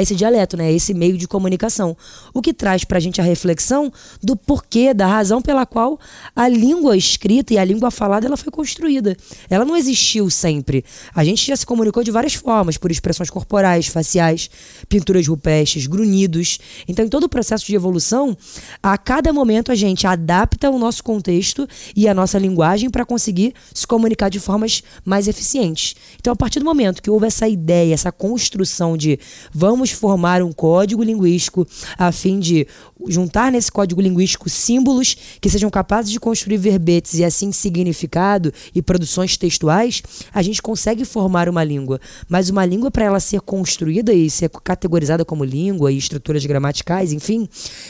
esse 0.02 0.16
dialeto, 0.16 0.58
né, 0.58 0.72
esse 0.72 0.94
meio 0.94 1.18
de 1.18 1.28
comunicação. 1.28 1.96
O 2.34 2.42
que 2.42 2.54
traz 2.54 2.84
para 2.84 2.98
a 2.98 3.02
gente 3.02 3.20
a 3.22 3.24
reflexão 3.24 3.92
do 4.22 4.36
porquê, 4.36 4.94
da 4.94 5.08
razão 5.08 5.42
pela 5.42 5.66
qual 5.66 6.00
a 6.36 6.48
língua 6.48 6.96
escrita 6.96 7.54
e 7.54 7.58
a 7.58 7.64
língua 7.64 7.92
falada 7.92 8.28
ela 8.28 8.38
foi 8.38 8.52
construída. 8.52 9.16
Ela 9.50 9.66
não 9.66 9.76
existiu 9.76 10.30
sempre. 10.30 10.84
A 11.14 11.24
gente 11.24 11.46
já 11.46 11.56
se 11.56 11.66
comunicou 11.66 12.04
de 12.04 12.12
várias 12.12 12.34
formas, 12.34 12.78
por 12.78 12.92
expressões 12.92 13.30
corporais, 13.30 13.88
faciais, 13.88 14.50
pinturas 14.88 15.28
rupestres, 15.28 15.88
grunhidos. 15.88 16.60
Então, 16.88 17.06
em 17.06 17.10
todo 17.10 17.24
o 17.24 17.30
processo 17.30 17.66
de 17.66 17.76
evolução, 17.76 18.38
a 18.82 18.98
cada 18.98 19.32
momento 19.34 19.72
a 19.72 19.76
gente 19.76 20.06
adapta 20.06 20.70
o 20.70 20.80
nosso 20.80 21.04
contexto 21.04 21.68
e 21.96 22.08
a 22.08 22.14
nossa 22.14 22.38
linguagem 22.38 22.90
para 22.90 23.06
conseguir 23.06 23.54
se 23.74 23.86
comunicar 23.86 24.30
de 24.30 24.40
formas 24.40 24.84
mais 25.06 25.28
eficientes. 25.28 25.96
Então, 26.20 26.34
a 26.34 26.36
partir 26.36 26.60
do 26.60 26.66
momento 26.66 27.02
que 27.02 27.10
houve 27.10 27.28
essa 27.28 27.48
ideia, 27.48 27.94
essa 27.94 28.12
construção 28.12 28.98
de 28.98 29.20
vamos 29.54 29.87
vamos 29.88 29.92
formar 29.92 30.42
um 30.42 30.52
código 30.52 31.04
linguístico 31.04 31.68
a 31.98 32.12
fim 32.12 32.40
de 32.40 32.68
juntar 33.08 33.52
nesse 33.52 33.72
código 33.72 34.02
linguístico 34.02 34.50
símbolos 34.50 35.16
que 35.40 35.50
sejam 35.50 35.70
capazes 35.70 36.12
de 36.12 36.20
construir 36.20 36.58
verbetes 36.58 37.16
e 37.16 37.24
assim 37.24 37.52
significado 37.52 38.52
e 38.74 38.82
produções 38.82 39.38
textuais, 39.38 40.02
a 40.34 40.42
gente 40.42 40.62
consegue 40.62 41.06
formar 41.06 41.48
uma 41.48 41.64
língua. 41.64 42.00
Mas 42.28 42.50
uma 42.50 42.66
língua, 42.66 42.90
para 42.90 43.06
ela 43.06 43.20
ser 43.20 43.42
construída 43.42 44.14
e 44.14 44.30
ser 44.30 44.50
categorizada 44.50 45.24
como 45.24 45.44
língua 45.44 45.92
e 45.92 45.98
estruturas 45.98 46.46
gramaticais, 46.46 47.12
enfim, 47.12 47.48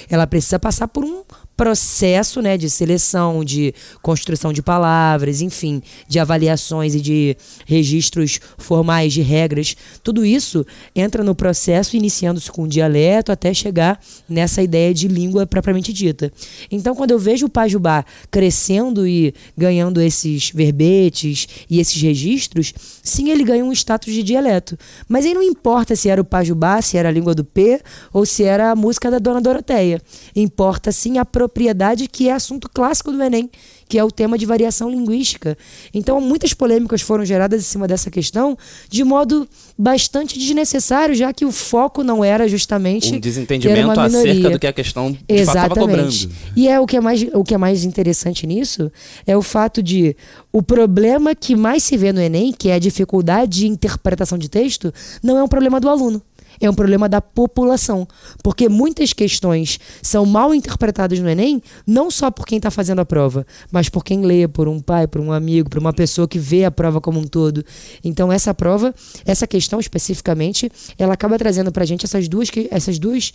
ela 0.10 0.28
precisa 0.28 0.60
passar 0.60 0.88
por 0.88 1.04
um 1.04 1.24
processo 1.58 2.40
né, 2.40 2.56
de 2.56 2.70
seleção, 2.70 3.44
de 3.44 3.74
construção 4.04 4.54
de 4.54 4.62
palavras, 4.62 5.42
enfim, 5.42 5.82
de 6.08 6.20
avaliações 6.20 6.94
e 6.94 7.02
de 7.02 7.36
registros 7.66 8.40
formais 8.60 9.12
de 9.12 9.24
regras. 9.24 9.76
Tudo 10.04 10.24
isso 10.24 10.64
entra 10.96 11.24
no 11.24 11.34
processo 11.34 11.98
iniciando-se 11.98 12.52
com 12.52 12.64
o 12.64 12.68
dialeto 12.68 13.32
até 13.32 13.52
chegar 13.56 14.00
nessa 14.30 14.62
ideia 14.62 14.94
de 14.94 15.08
língua 15.08 15.48
propriamente 15.48 15.92
dita. 15.92 16.32
Então, 16.72 16.96
quando 16.96 17.12
eu 17.12 17.20
vejo 17.20 17.48
o 17.48 17.50
Pajubá 17.50 18.06
crescendo 18.30 19.08
e 19.08 19.34
ganhando 19.58 20.00
esses 20.00 20.52
verbetes 20.52 21.48
e 21.68 21.80
esses 21.80 22.00
registros, 22.00 22.72
sim, 23.02 23.32
ele 23.32 23.44
ganha 23.44 23.66
um 23.66 23.72
status 23.72 24.14
de 24.14 24.22
dialeto. 24.22 24.78
Mas 25.10 25.26
aí 25.26 25.34
não 25.34 25.42
importa 25.42 25.96
se 25.96 26.08
era 26.08 26.22
o 26.22 26.26
Pajubá, 26.26 26.82
se 26.84 26.98
era 26.98 27.10
a 27.10 27.12
língua 27.12 27.34
do 27.34 27.44
P 27.44 27.82
ou 28.14 28.28
se 28.28 28.44
era 28.44 28.70
a 28.72 28.76
música 28.76 29.10
da 29.10 29.18
Dona 29.18 29.42
Doroteia. 29.42 30.00
Importa 30.36 30.92
sim 30.92 31.18
a 31.18 31.26
propriedade 31.48 32.08
que 32.08 32.28
é 32.28 32.34
assunto 32.34 32.70
clássico 32.70 33.12
do 33.12 33.24
Enem, 33.24 33.50
que 33.88 33.98
é 33.98 34.04
o 34.04 34.12
tema 34.12 34.38
de 34.38 34.46
variação 34.46 34.90
linguística. 34.92 35.58
Então, 35.94 36.20
muitas 36.20 36.54
polêmicas 36.54 37.02
foram 37.02 37.24
geradas 37.24 37.62
em 37.62 37.64
cima 37.64 37.88
dessa 37.88 38.12
questão 38.12 38.58
de 38.90 39.04
modo 39.04 39.48
bastante 39.78 40.38
desnecessário, 40.38 41.16
já 41.16 41.32
que 41.32 41.46
o 41.46 41.52
foco 41.52 42.04
não 42.04 42.24
era 42.24 42.48
justamente 42.50 43.16
um 43.16 43.20
desentendimento 43.20 44.00
acerca 44.00 44.50
do 44.50 44.60
que 44.60 44.68
a 44.68 44.74
questão 44.74 45.12
de 45.12 45.20
estava 45.30 45.74
cobrando. 45.74 46.14
E 46.56 46.68
é 46.68 46.80
o 46.80 46.86
que 46.86 46.98
é 46.98 47.00
mais 47.00 47.26
o 47.34 47.44
que 47.44 47.54
é 47.54 47.58
mais 47.58 47.86
interessante 47.86 48.46
nisso 48.46 48.92
é 49.26 49.38
o 49.38 49.42
fato 49.42 49.82
de 49.82 50.16
o 50.52 50.62
problema 50.62 51.34
que 51.34 51.56
mais 51.56 51.84
se 51.84 51.96
vê 51.96 52.12
no 52.12 52.22
ENEM, 52.22 52.52
que 52.52 52.70
é 52.70 52.74
a 52.74 52.80
dificuldade 52.80 53.60
de 53.60 53.68
interpretação 53.68 54.38
de 54.38 54.50
texto, 54.50 54.94
não 55.24 55.38
é 55.38 55.44
um 55.44 55.48
problema 55.48 55.80
do 55.80 55.88
aluno 55.88 56.22
é 56.60 56.70
um 56.70 56.74
problema 56.74 57.08
da 57.08 57.22
população. 57.22 58.08
Porque 58.44 58.70
muitas 58.70 59.14
questões 59.14 59.80
são 60.02 60.26
mal 60.26 60.54
interpretadas 60.54 61.20
no 61.20 61.30
Enem, 61.30 61.62
não 61.86 62.10
só 62.10 62.32
por 62.32 62.46
quem 62.46 62.58
está 62.58 62.72
fazendo 62.72 63.00
a 63.00 63.06
prova, 63.06 63.46
mas 63.72 63.90
por 63.90 64.04
quem 64.04 64.22
lê, 64.22 64.48
por 64.48 64.68
um 64.68 64.80
pai, 64.80 65.08
por 65.08 65.22
um 65.22 65.32
amigo, 65.32 65.70
por 65.70 65.80
uma 65.80 65.94
pessoa 65.94 66.28
que 66.28 66.40
vê 66.40 66.66
a 66.66 66.72
prova 66.72 67.00
como 67.02 67.20
um 67.20 67.28
todo. 67.28 67.64
Então, 68.04 68.32
essa 68.32 68.54
prova, 68.54 68.94
essa 69.26 69.46
questão 69.46 69.80
especificamente, 69.80 70.72
ela 70.98 71.14
acaba 71.14 71.38
trazendo 71.38 71.72
para 71.72 71.84
a 71.84 71.88
gente 71.88 72.06
essas 72.06 72.28
duas, 72.28 72.50
essas 72.72 73.00
duas, 73.00 73.34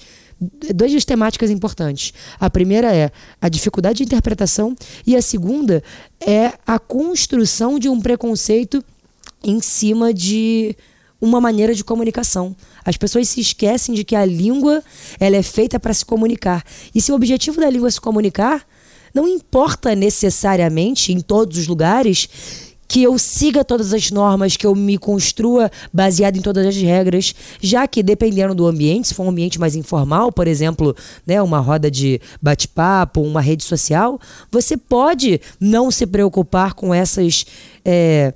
duas 0.75 1.05
temáticas 1.05 1.51
importantes. 1.51 2.13
A 2.39 2.51
primeira 2.51 2.95
é 2.95 3.11
a 3.41 3.49
dificuldade 3.49 3.99
de 3.99 4.05
interpretação, 4.05 4.75
e 5.07 5.17
a 5.17 5.23
segunda 5.23 5.83
é 6.21 6.53
a 6.67 6.79
construção 6.79 7.79
de 7.79 7.89
um 7.89 8.01
preconceito 8.01 8.83
em 9.45 9.61
cima 9.61 10.15
de 10.15 10.77
uma 11.23 11.41
maneira 11.41 11.73
de 11.73 11.85
comunicação. 11.85 12.55
As 12.85 12.97
pessoas 12.97 13.29
se 13.29 13.41
esquecem 13.41 13.95
de 13.95 14.03
que 14.03 14.17
a 14.17 14.25
língua 14.25 14.83
ela 15.21 15.37
é 15.37 15.43
feita 15.43 15.79
para 15.79 15.95
se 15.95 16.05
comunicar. 16.05 16.65
E 16.93 17.01
se 17.01 17.13
o 17.13 17.15
objetivo 17.15 17.61
da 17.61 17.71
língua 17.71 17.87
é 17.87 17.91
se 17.93 18.01
comunicar, 18.01 18.67
não 19.15 19.29
importa 19.29 19.95
necessariamente 19.95 21.13
em 21.13 21.21
todos 21.21 21.57
os 21.59 21.69
lugares 21.69 22.29
que 22.89 23.05
eu 23.05 23.17
siga 23.19 23.65
todas 23.65 23.95
as 23.95 24.11
normas, 24.11 24.57
que 24.57 24.67
eu 24.67 24.75
me 24.75 24.99
construa 24.99 25.71
baseado 25.91 26.37
em 26.37 26.43
todas 26.43 26.67
as 26.67 26.77
regras, 26.77 27.35
já 27.59 27.87
que 27.87 28.03
dependendo 28.03 28.55
do 28.55 28.67
ambiente, 28.67 29.09
se 29.09 29.15
for 29.15 29.25
um 29.25 29.31
ambiente 29.31 29.59
mais 29.59 29.75
informal, 29.75 30.31
por 30.31 30.47
exemplo, 30.47 30.95
né, 31.27 31.41
uma 31.41 31.59
roda 31.59 31.91
de 31.91 32.21
bate-papo, 32.43 33.23
uma 33.23 33.41
rede 33.41 33.65
social, 33.65 34.21
você 34.51 34.77
pode 34.77 35.41
não 35.59 35.91
se 35.91 36.05
preocupar 36.05 36.75
com 36.75 36.93
essas 36.93 37.47
é, 37.83 38.35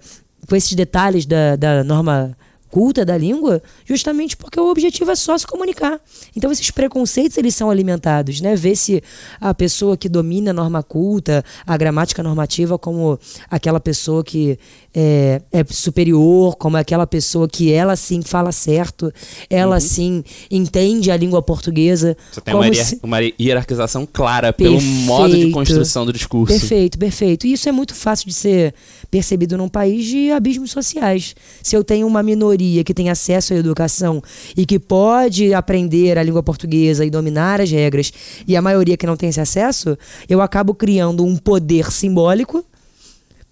com 0.49 0.55
esses 0.55 0.73
detalhes 0.73 1.26
da, 1.26 1.57
da 1.57 1.85
norma 1.85 2.37
culta 2.76 3.06
da 3.06 3.16
língua, 3.16 3.62
justamente 3.87 4.37
porque 4.37 4.61
o 4.61 4.71
objetivo 4.71 5.11
é 5.11 5.16
só 5.16 5.38
se 5.38 5.47
comunicar. 5.47 5.99
Então 6.37 6.52
esses 6.52 6.71
preconceitos 6.71 7.38
eles 7.38 7.54
são 7.54 7.71
alimentados, 7.71 8.42
né? 8.42 8.54
Ver 8.54 8.76
se 8.76 9.02
a 9.40 9.54
pessoa 9.54 9.97
que 9.97 10.11
domina 10.11 10.50
a 10.50 10.52
norma 10.52 10.83
culta, 10.83 11.42
a 11.66 11.75
gramática 11.75 12.23
normativa 12.23 12.78
como 12.78 13.18
aquela 13.50 13.80
pessoa 13.80 14.23
que 14.23 14.59
é, 14.99 15.43
é, 15.53 15.62
superior, 15.69 16.57
como 16.57 16.79
aquela 16.79 17.07
pessoa 17.07 17.47
que 17.47 17.71
ela 17.71 17.95
sim 17.97 18.23
fala 18.23 18.50
certo, 18.50 19.12
ela 19.50 19.75
uhum. 19.75 19.81
sim 19.81 20.25
entende 20.50 21.11
a 21.11 21.17
língua 21.19 21.43
portuguesa. 21.43 22.17
Você 22.33 22.41
tem 22.41 22.55
uma, 22.55 22.73
se... 22.73 22.99
uma, 23.03 23.19
hierarquização 23.38 24.09
clara 24.11 24.55
perfeito, 24.55 24.81
pelo 24.81 24.93
modo 25.03 25.37
de 25.37 25.50
construção 25.50 26.07
do 26.07 26.15
discurso. 26.15 26.59
Perfeito, 26.59 26.99
perfeito. 26.99 27.47
E 27.47 27.53
isso 27.53 27.69
é 27.69 27.73
muito 27.73 27.95
fácil 27.95 28.26
de 28.26 28.33
ser 28.33 28.75
percebido 29.11 29.59
num 29.59 29.69
país 29.69 30.07
de 30.07 30.31
abismos 30.31 30.71
sociais. 30.71 31.37
Se 31.62 31.76
eu 31.76 31.85
tenho 31.85 32.07
uma 32.07 32.23
minoria 32.23 32.83
que 32.83 32.95
tem 32.95 33.11
acesso 33.11 33.53
à 33.53 33.57
educação 33.57 34.23
e 34.57 34.65
que 34.65 34.79
pode 34.79 35.53
aprender 35.53 36.17
a 36.17 36.23
língua 36.23 36.43
portuguesa 36.43 37.05
e 37.05 37.11
dominar 37.11 37.61
as 37.61 37.71
regras, 37.71 38.11
e 38.49 38.57
a 38.57 38.62
maioria 38.62 38.97
que 38.97 39.07
não 39.07 39.17
tem 39.17 39.29
esse 39.29 39.41
acesso, 39.41 39.99
eu 40.26 40.41
acabo 40.41 40.75
criando 40.75 41.23
um 41.23 41.37
poder 41.37 41.93
simbólico 41.93 42.65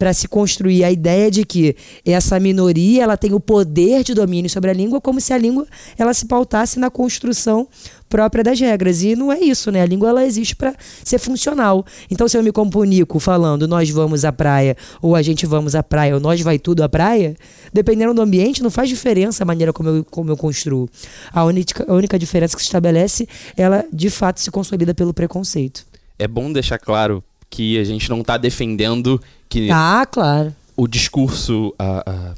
para 0.04 0.12
se 0.12 0.28
construir 0.28 0.84
a 0.84 0.92
ideia 0.92 1.30
de 1.30 1.46
que 1.46 1.74
essa 2.04 2.38
minoria 2.38 3.04
ela 3.04 3.16
tem 3.16 3.32
o 3.32 3.40
poder 3.40 4.04
de 4.04 4.12
domínio 4.12 4.50
sobre 4.50 4.68
a 4.68 4.74
língua, 4.74 5.00
como 5.00 5.18
se 5.18 5.32
a 5.32 5.38
língua 5.38 5.66
ela 5.96 6.12
se 6.12 6.26
pautasse 6.26 6.78
na 6.78 6.90
construção 6.90 7.66
própria 8.06 8.44
das 8.44 8.60
regras. 8.60 9.02
E 9.02 9.16
não 9.16 9.32
é 9.32 9.40
isso, 9.40 9.72
né? 9.72 9.80
A 9.80 9.86
língua 9.86 10.10
ela 10.10 10.26
existe 10.26 10.54
para 10.54 10.74
ser 11.02 11.18
funcional. 11.18 11.86
Então, 12.10 12.28
se 12.28 12.36
eu 12.36 12.42
me 12.42 12.52
comunico 12.52 13.18
falando 13.18 13.66
nós 13.66 13.88
vamos 13.88 14.26
à 14.26 14.30
praia, 14.30 14.76
ou 15.00 15.16
a 15.16 15.22
gente 15.22 15.46
vamos 15.46 15.74
à 15.74 15.82
praia, 15.82 16.12
ou 16.12 16.20
nós 16.20 16.38
vai 16.42 16.58
tudo 16.58 16.82
à 16.82 16.88
praia, 16.88 17.34
dependendo 17.72 18.12
do 18.12 18.20
ambiente, 18.20 18.62
não 18.62 18.70
faz 18.70 18.90
diferença 18.90 19.42
a 19.42 19.46
maneira 19.46 19.72
como 19.72 19.88
eu, 19.88 20.04
como 20.04 20.30
eu 20.30 20.36
construo. 20.36 20.86
A 21.32 21.46
única, 21.46 21.90
a 21.90 21.94
única 21.94 22.18
diferença 22.18 22.54
que 22.54 22.60
se 22.60 22.68
estabelece, 22.68 23.26
ela 23.56 23.82
de 23.90 24.10
fato 24.10 24.38
se 24.38 24.50
consolida 24.50 24.92
pelo 24.92 25.14
preconceito. 25.14 25.86
É 26.18 26.28
bom 26.28 26.52
deixar 26.52 26.76
claro 26.78 27.24
que 27.54 27.78
a 27.78 27.84
gente 27.84 28.10
não 28.10 28.20
está 28.20 28.36
defendendo 28.36 29.20
que 29.54 29.70
ah, 29.70 30.04
claro. 30.10 30.52
o 30.76 30.88
discurso, 30.88 31.72
a, 31.78 32.34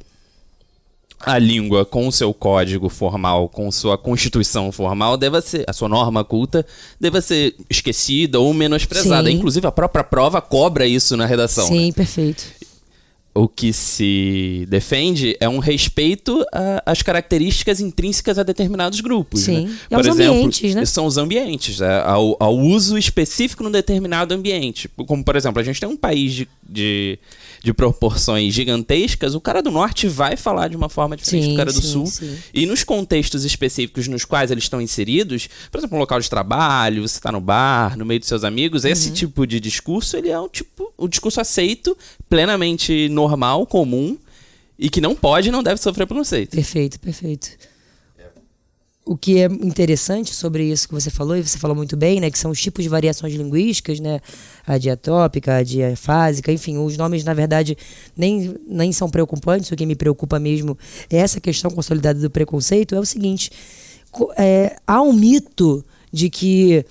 a, 1.23 1.33
a, 1.33 1.39
língua 1.39 1.87
com 1.87 2.07
o 2.07 2.13
seu 2.13 2.35
código 2.35 2.91
formal, 2.91 3.49
com 3.49 3.73
sua 3.73 3.97
constituição 3.97 4.71
formal, 4.71 5.17
deva 5.17 5.41
ser, 5.41 5.65
a 5.67 5.73
sua 5.73 5.89
norma 5.89 6.23
culta, 6.23 6.67
deva 7.01 7.23
ser 7.23 7.55
esquecida 7.71 8.39
ou 8.39 8.53
menosprezada. 8.53 9.31
Sim. 9.31 9.37
Inclusive, 9.37 9.67
a 9.67 9.73
própria 9.73 10.05
prova 10.05 10.43
cobra 10.43 10.87
isso 10.87 11.17
na 11.17 11.25
redação. 11.25 11.67
Sim, 11.67 11.87
né? 11.87 11.93
perfeito 11.93 12.56
o 13.37 13.47
que 13.47 13.71
se 13.73 14.66
defende 14.69 15.37
é 15.38 15.47
um 15.47 15.59
respeito 15.59 16.43
às 16.87 17.02
características 17.02 17.81
intrínsecas 17.81 18.38
a 18.38 18.43
determinados 18.43 19.00
grupos. 19.00 19.40
Sim, 19.40 19.66
né? 19.66 19.78
e 19.90 19.95
aos 19.95 20.07
exemplo, 20.07 20.35
ambientes, 20.37 20.75
né? 20.75 20.87
são 20.87 21.05
os 21.05 21.19
ambientes, 21.19 21.83
é, 21.83 22.00
ao, 22.00 22.37
ao, 22.40 22.57
uso 22.57 22.97
específico 22.97 23.62
num 23.62 23.71
determinado 23.71 24.33
ambiente. 24.33 24.88
Como, 25.07 25.23
por 25.23 25.37
exemplo, 25.37 25.61
a 25.61 25.62
gente 25.62 25.78
tem 25.78 25.88
um 25.88 25.97
país 25.97 26.33
de, 26.33 26.49
de, 26.66 27.19
de, 27.62 27.75
proporções 27.75 28.55
gigantescas, 28.55 29.35
o 29.35 29.40
cara 29.40 29.62
do 29.62 29.71
norte 29.71 30.09
vai 30.09 30.35
falar 30.35 30.69
de 30.69 30.76
uma 30.76 30.88
forma 30.88 31.14
diferente 31.14 31.45
sim, 31.45 31.50
do 31.50 31.57
cara 31.57 31.73
do 31.73 31.83
sim, 31.83 31.93
sul. 31.93 32.07
Sim. 32.07 32.37
E 32.55 32.64
nos 32.64 32.85
contextos 32.85 33.45
específicos 33.45 34.09
nos 34.09 34.25
quais 34.25 34.50
eles 34.50 34.64
estão 34.64 34.81
inseridos, 34.81 35.47
por 35.71 35.78
exemplo, 35.78 35.97
um 35.97 36.00
local 36.00 36.21
de 36.21 36.31
trabalho, 36.31 37.07
você 37.07 37.19
está 37.19 37.31
no 37.31 37.40
bar, 37.40 37.99
no 37.99 38.07
meio 38.07 38.19
dos 38.19 38.28
seus 38.28 38.45
amigos, 38.45 38.85
uhum. 38.85 38.90
esse 38.90 39.11
tipo 39.11 39.47
de 39.47 39.61
discurso, 39.61 40.16
ele 40.16 40.31
é 40.31 40.40
um 40.40 40.49
tipo, 40.49 40.90
um 40.99 41.09
discurso 41.09 41.41
aceito, 41.41 41.97
plenamente 42.29 43.09
normal 43.09 43.37
normal, 43.37 43.67
comum, 43.67 44.19
e 44.79 44.91
que 44.91 45.00
não 45.00 45.15
pode 45.15 45.49
e 45.49 45.53
não 45.53 45.62
deve 45.62 45.81
sofrer 45.81 46.07
preconceito. 46.07 46.50
Perfeito, 46.50 47.00
perfeito. 47.00 47.50
O 49.09 49.17
que 49.17 49.38
é 49.38 49.45
interessante 49.45 50.35
sobre 50.35 50.65
isso 50.65 50.88
que 50.88 50.95
você 50.95 51.11
falou, 51.11 51.37
e 51.37 51.43
você 51.43 51.59
falou 51.59 51.76
muito 51.76 51.97
bem, 51.97 52.19
né, 52.19 52.29
que 52.29 52.38
são 52.38 52.50
os 52.50 52.61
tipos 52.61 52.83
de 52.83 52.88
variações 52.88 53.33
linguísticas, 53.35 54.00
né, 54.00 54.21
a 54.67 54.76
diatópica, 54.79 55.59
a 55.59 55.62
diafásica, 55.62 56.50
enfim, 56.50 56.76
os 56.79 56.97
nomes, 56.97 57.23
na 57.23 57.33
verdade, 57.33 57.79
nem, 58.17 58.57
nem 58.67 58.91
são 58.91 59.09
preocupantes, 59.09 59.71
o 59.71 59.76
que 59.76 59.87
me 59.87 59.95
preocupa 59.95 60.41
mesmo 60.41 60.76
é 61.09 61.19
essa 61.19 61.41
questão 61.41 61.71
consolidada 61.71 62.19
do 62.19 62.29
preconceito, 62.29 62.97
é 62.97 62.99
o 62.99 63.07
seguinte, 63.07 63.53
é, 64.37 64.76
há 64.85 65.00
um 65.00 65.12
mito 65.12 65.85
de 66.12 66.29
que 66.29 66.85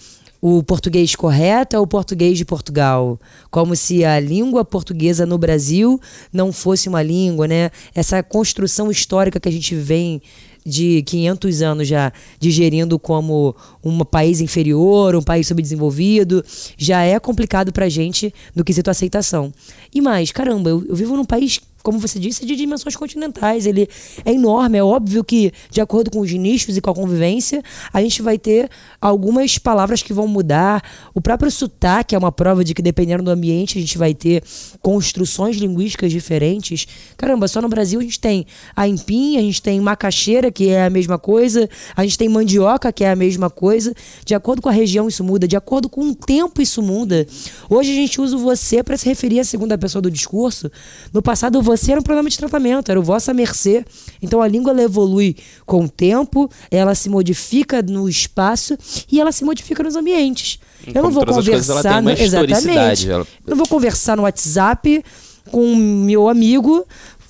o 0.47 0.61
português 0.61 1.15
correto 1.15 1.75
é 1.75 1.79
o 1.79 1.87
português 1.87 2.37
de 2.37 2.45
Portugal, 2.45 3.19
como 3.49 3.75
se 3.75 4.05
a 4.05 4.19
língua 4.19 4.63
portuguesa 4.63 5.25
no 5.25 5.39
Brasil 5.39 5.99
não 6.31 6.53
fosse 6.53 6.87
uma 6.87 7.01
língua, 7.01 7.47
né? 7.47 7.71
Essa 7.95 8.21
construção 8.21 8.91
histórica 8.91 9.39
que 9.39 9.49
a 9.49 9.51
gente 9.51 9.73
vem 9.73 10.21
de 10.63 11.01
500 11.01 11.61
anos 11.63 11.87
já 11.87 12.13
digerindo 12.39 12.99
como 12.99 13.55
um 13.83 14.05
país 14.05 14.39
inferior, 14.39 15.15
um 15.15 15.21
país 15.23 15.47
subdesenvolvido, 15.47 16.45
já 16.77 17.01
é 17.01 17.19
complicado 17.19 17.73
pra 17.73 17.89
gente 17.89 18.31
no 18.55 18.63
quesito 18.63 18.91
aceitação. 18.91 19.51
E 19.91 19.99
mais, 19.99 20.31
caramba, 20.31 20.69
eu, 20.69 20.85
eu 20.87 20.95
vivo 20.95 21.17
num 21.17 21.25
país 21.25 21.59
como 21.85 21.99
você 21.99 22.17
disse, 22.17 22.43
é 22.43 22.47
de 22.47 22.55
dimensões 22.55 22.95
continentais. 22.95 23.67
Ele 23.67 23.87
é 24.25 24.33
enorme. 24.33 24.79
É 24.79 24.83
óbvio 24.83 25.23
que, 25.23 25.51
de 25.69 25.79
acordo 25.79 26.09
com 26.09 26.19
os 26.19 26.31
nichos 26.33 26.75
e 26.75 26.81
com 26.81 26.89
a 26.89 26.95
convivência, 26.95 27.61
a 27.93 28.01
gente 28.01 28.23
vai 28.23 28.39
ter 28.39 28.67
algumas 28.99 29.59
palavras 29.59 30.01
que 30.01 30.11
vão 30.11 30.27
mudar. 30.27 30.81
O 31.13 31.21
próprio 31.21 31.51
sotaque 31.51 32.15
é 32.15 32.17
uma 32.17 32.31
prova 32.31 32.63
de 32.63 32.73
que, 32.73 32.81
dependendo 32.81 33.21
do 33.21 33.29
ambiente, 33.29 33.77
a 33.77 33.81
gente 33.81 33.99
vai 33.99 34.15
ter 34.15 34.43
construções 34.81 35.57
linguísticas 35.57 36.11
diferentes. 36.11 36.87
Caramba, 37.15 37.47
só 37.47 37.61
no 37.61 37.69
Brasil 37.69 37.99
a 37.99 38.03
gente 38.03 38.19
tem 38.19 38.47
a 38.75 38.87
empim, 38.87 39.37
a 39.37 39.41
gente 39.41 39.61
tem 39.61 39.79
macaxeira, 39.79 40.51
que 40.51 40.69
é 40.69 40.85
a 40.85 40.89
mesma 40.89 41.19
coisa, 41.19 41.69
a 41.95 42.03
gente 42.03 42.17
tem 42.17 42.27
mandioca, 42.27 42.91
que 42.91 43.03
é 43.03 43.11
a 43.11 43.15
mesma 43.15 43.47
coisa. 43.47 43.93
De 44.25 44.33
acordo 44.33 44.59
com 44.59 44.69
a 44.69 44.71
região, 44.71 45.07
isso 45.07 45.23
muda. 45.23 45.47
De 45.47 45.55
acordo 45.55 45.87
com 45.87 46.01
o 46.09 46.15
tempo, 46.15 46.63
isso 46.63 46.81
muda. 46.81 47.27
Hoje 47.69 47.91
a 47.91 47.95
gente 47.95 48.19
usa 48.19 48.35
o 48.35 48.39
você 48.39 48.81
para 48.81 48.97
se 48.97 49.05
referir 49.05 49.39
à 49.39 49.43
segunda 49.43 49.77
pessoa 49.77 50.01
do 50.01 50.09
discurso. 50.09 50.71
No 51.13 51.21
passado, 51.21 51.61
você 51.61 51.74
você 51.77 51.91
era 51.91 51.99
um 51.99 52.03
programa 52.03 52.29
de 52.29 52.37
tratamento, 52.37 52.89
era 52.89 52.99
o 52.99 53.03
vossa 53.03 53.33
mercê. 53.33 53.85
Então 54.21 54.41
a 54.41 54.47
língua 54.47 54.71
ela 54.71 54.83
evolui 54.83 55.35
com 55.65 55.85
o 55.85 55.89
tempo, 55.89 56.49
ela 56.71 56.95
se 56.95 57.09
modifica 57.09 57.81
no 57.81 58.07
espaço 58.07 58.77
e 59.11 59.19
ela 59.19 59.31
se 59.31 59.43
modifica 59.43 59.83
nos 59.83 59.95
ambientes. 59.95 60.59
eu 60.87 61.03
não 61.03 61.11
vou 61.11 61.25
conversar 61.25 62.01
no, 62.01 62.09
exatamente. 62.11 63.09
Ela... 63.09 63.27
Eu 63.45 63.51
não 63.51 63.57
vou 63.57 63.67
conversar 63.67 64.17
no 64.17 64.23
WhatsApp 64.23 65.03
com 65.51 65.75
meu 65.75 66.27
amigo 66.27 66.85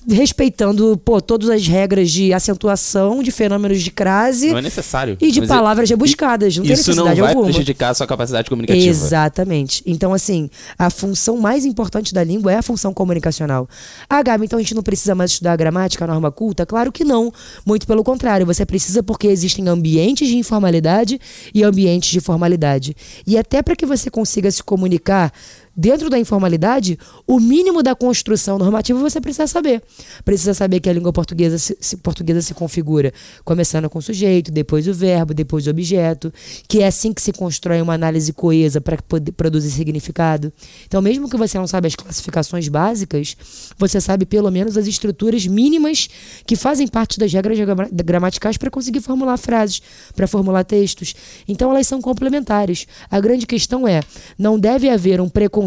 respeitando 0.08 0.96
pô, 1.04 1.20
todas 1.20 1.48
as 1.48 1.66
regras 1.66 2.10
de 2.10 2.32
acentuação, 2.32 3.22
de 3.22 3.30
fenômenos 3.30 3.82
de 3.82 3.90
crase. 3.90 4.50
Não 4.50 4.58
é 4.58 4.62
necessário. 4.62 5.16
E 5.20 5.30
de 5.30 5.40
Mas 5.40 5.48
palavras 5.48 5.90
rebuscadas. 5.90 6.56
Não 6.56 6.64
tem 6.64 6.74
Isso 6.74 6.90
não 6.90 7.04
necessidade 7.04 7.20
vai 7.20 7.30
alguma. 7.30 7.46
prejudicar 7.46 7.90
a 7.90 7.94
sua 7.94 8.06
capacidade 8.06 8.48
comunicativa. 8.48 8.88
Exatamente. 8.88 9.82
Então, 9.86 10.14
assim, 10.14 10.48
a 10.78 10.90
função 10.90 11.36
mais 11.36 11.64
importante 11.64 12.14
da 12.14 12.22
língua 12.22 12.52
é 12.52 12.56
a 12.56 12.62
função 12.62 12.94
comunicacional. 12.94 13.68
Ah, 14.08 14.22
Gabi, 14.22 14.44
então 14.46 14.58
a 14.58 14.62
gente 14.62 14.74
não 14.74 14.82
precisa 14.82 15.14
mais 15.14 15.32
estudar 15.32 15.52
a 15.52 15.56
gramática, 15.56 16.04
a 16.04 16.08
norma 16.08 16.30
culta? 16.30 16.64
Claro 16.64 16.92
que 16.92 17.04
não. 17.04 17.32
Muito 17.64 17.86
pelo 17.86 18.04
contrário. 18.04 18.46
Você 18.46 18.64
precisa 18.64 19.02
porque 19.02 19.26
existem 19.26 19.68
ambientes 19.68 20.28
de 20.28 20.36
informalidade 20.36 21.20
e 21.52 21.64
ambientes 21.64 22.10
de 22.10 22.20
formalidade. 22.20 22.96
E 23.26 23.36
até 23.36 23.62
para 23.62 23.74
que 23.74 23.86
você 23.86 24.10
consiga 24.10 24.50
se 24.50 24.62
comunicar 24.62 25.32
dentro 25.76 26.08
da 26.08 26.18
informalidade, 26.18 26.98
o 27.26 27.38
mínimo 27.38 27.82
da 27.82 27.94
construção 27.94 28.58
normativa 28.58 28.98
você 28.98 29.20
precisa 29.20 29.46
saber. 29.46 29.82
Precisa 30.24 30.54
saber 30.54 30.80
que 30.80 30.88
a 30.88 30.92
língua 30.92 31.12
portuguesa 31.12 31.58
se, 31.58 31.76
se- 31.80 31.96
portuguesa 31.98 32.40
se 32.40 32.54
configura 32.54 33.12
começando 33.44 33.90
com 33.90 33.98
o 33.98 34.02
sujeito, 34.02 34.50
depois 34.50 34.88
o 34.88 34.94
verbo, 34.94 35.34
depois 35.34 35.66
o 35.66 35.70
objeto, 35.70 36.32
que 36.66 36.80
é 36.80 36.86
assim 36.86 37.12
que 37.12 37.20
se 37.20 37.32
constrói 37.32 37.82
uma 37.82 37.92
análise 37.92 38.32
coesa 38.32 38.80
para 38.80 38.96
produzir 39.36 39.70
significado. 39.70 40.52
Então, 40.86 41.02
mesmo 41.02 41.28
que 41.28 41.36
você 41.36 41.58
não 41.58 41.66
saiba 41.66 41.86
as 41.88 41.94
classificações 41.94 42.68
básicas, 42.68 43.36
você 43.76 44.00
sabe 44.00 44.24
pelo 44.24 44.50
menos 44.50 44.76
as 44.78 44.86
estruturas 44.86 45.46
mínimas 45.46 46.08
que 46.46 46.56
fazem 46.56 46.86
parte 46.88 47.18
das 47.18 47.32
regras 47.32 47.58
gra- 47.58 47.88
gramaticais 47.92 48.56
para 48.56 48.70
conseguir 48.70 49.00
formular 49.00 49.36
frases, 49.36 49.82
para 50.14 50.26
formular 50.26 50.64
textos. 50.64 51.14
Então, 51.46 51.70
elas 51.70 51.86
são 51.86 52.00
complementares. 52.00 52.86
A 53.10 53.20
grande 53.20 53.46
questão 53.46 53.86
é: 53.86 54.00
não 54.38 54.58
deve 54.58 54.88
haver 54.88 55.20
um 55.20 55.28
preconceito 55.28 55.65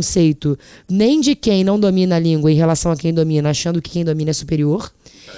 nem 0.89 1.19
de 1.21 1.35
quem 1.35 1.63
não 1.63 1.79
domina 1.79 2.15
a 2.15 2.19
língua 2.19 2.51
em 2.51 2.55
relação 2.55 2.91
a 2.91 2.97
quem 2.97 3.13
domina, 3.13 3.49
achando 3.49 3.81
que 3.81 3.91
quem 3.91 4.03
domina 4.03 4.31
é 4.31 4.33
superior, 4.33 4.91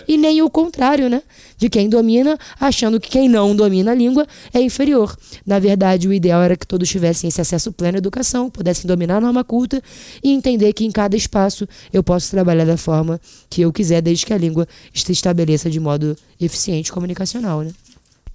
e 0.08 0.18
nem 0.18 0.42
o 0.42 0.50
contrário, 0.50 1.10
né? 1.10 1.22
De 1.58 1.70
quem 1.70 1.90
domina, 1.90 2.38
achando 2.60 3.00
que 3.00 3.10
quem 3.10 3.30
não 3.30 3.56
domina 3.56 3.92
a 3.92 3.96
língua 3.96 4.26
é 4.54 4.62
inferior. 4.62 5.16
Na 5.46 5.60
verdade, 5.60 6.08
o 6.08 6.14
ideal 6.14 6.42
era 6.42 6.56
que 6.56 6.66
todos 6.66 6.90
tivessem 6.90 7.28
esse 7.28 7.42
acesso 7.42 7.72
pleno 7.72 7.98
à 7.98 8.00
educação, 8.00 8.50
pudessem 8.50 8.88
dominar 8.88 9.18
a 9.18 9.22
norma 9.22 9.44
culta 9.44 9.82
e 10.24 10.32
entender 10.32 10.74
que 10.74 10.86
em 10.86 10.92
cada 10.92 11.16
espaço 11.16 11.68
eu 11.92 12.04
posso 12.04 12.32
trabalhar 12.32 12.66
da 12.66 12.78
forma 12.78 13.20
que 13.50 13.62
eu 13.62 13.72
quiser, 13.72 14.02
desde 14.02 14.26
que 14.26 14.34
a 14.34 14.38
língua 14.38 14.68
se 14.94 15.12
estabeleça 15.12 15.70
de 15.70 15.80
modo 15.80 16.16
eficiente 16.40 16.90
e 16.90 16.92
comunicacional, 16.92 17.62
né? 17.62 17.72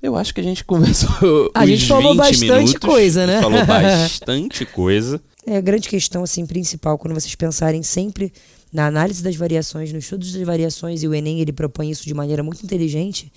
Eu 0.02 0.14
acho 0.14 0.32
que 0.34 0.40
a 0.40 0.44
gente 0.44 0.62
conversou. 0.62 1.50
A 1.54 1.66
gente 1.66 1.86
falou 1.86 2.12
20 2.12 2.18
bastante 2.18 2.48
minutos. 2.48 2.74
coisa, 2.74 3.26
né? 3.26 3.40
Falou 3.40 3.64
bastante 3.66 4.66
coisa. 4.66 5.20
É 5.48 5.56
a 5.56 5.60
grande 5.60 5.88
questão 5.88 6.24
assim 6.24 6.44
principal 6.44 6.98
quando 6.98 7.14
vocês 7.14 7.34
pensarem 7.36 7.80
sempre 7.82 8.32
na 8.72 8.86
análise 8.86 9.22
das 9.22 9.36
variações, 9.36 9.92
no 9.92 9.98
estudo 10.00 10.26
das 10.26 10.42
variações 10.42 11.04
e 11.04 11.08
o 11.08 11.14
Enem 11.14 11.40
ele 11.40 11.52
propõe 11.52 11.88
isso 11.88 12.04
de 12.04 12.12
maneira 12.12 12.42
muito 12.42 12.64
inteligente, 12.64 13.32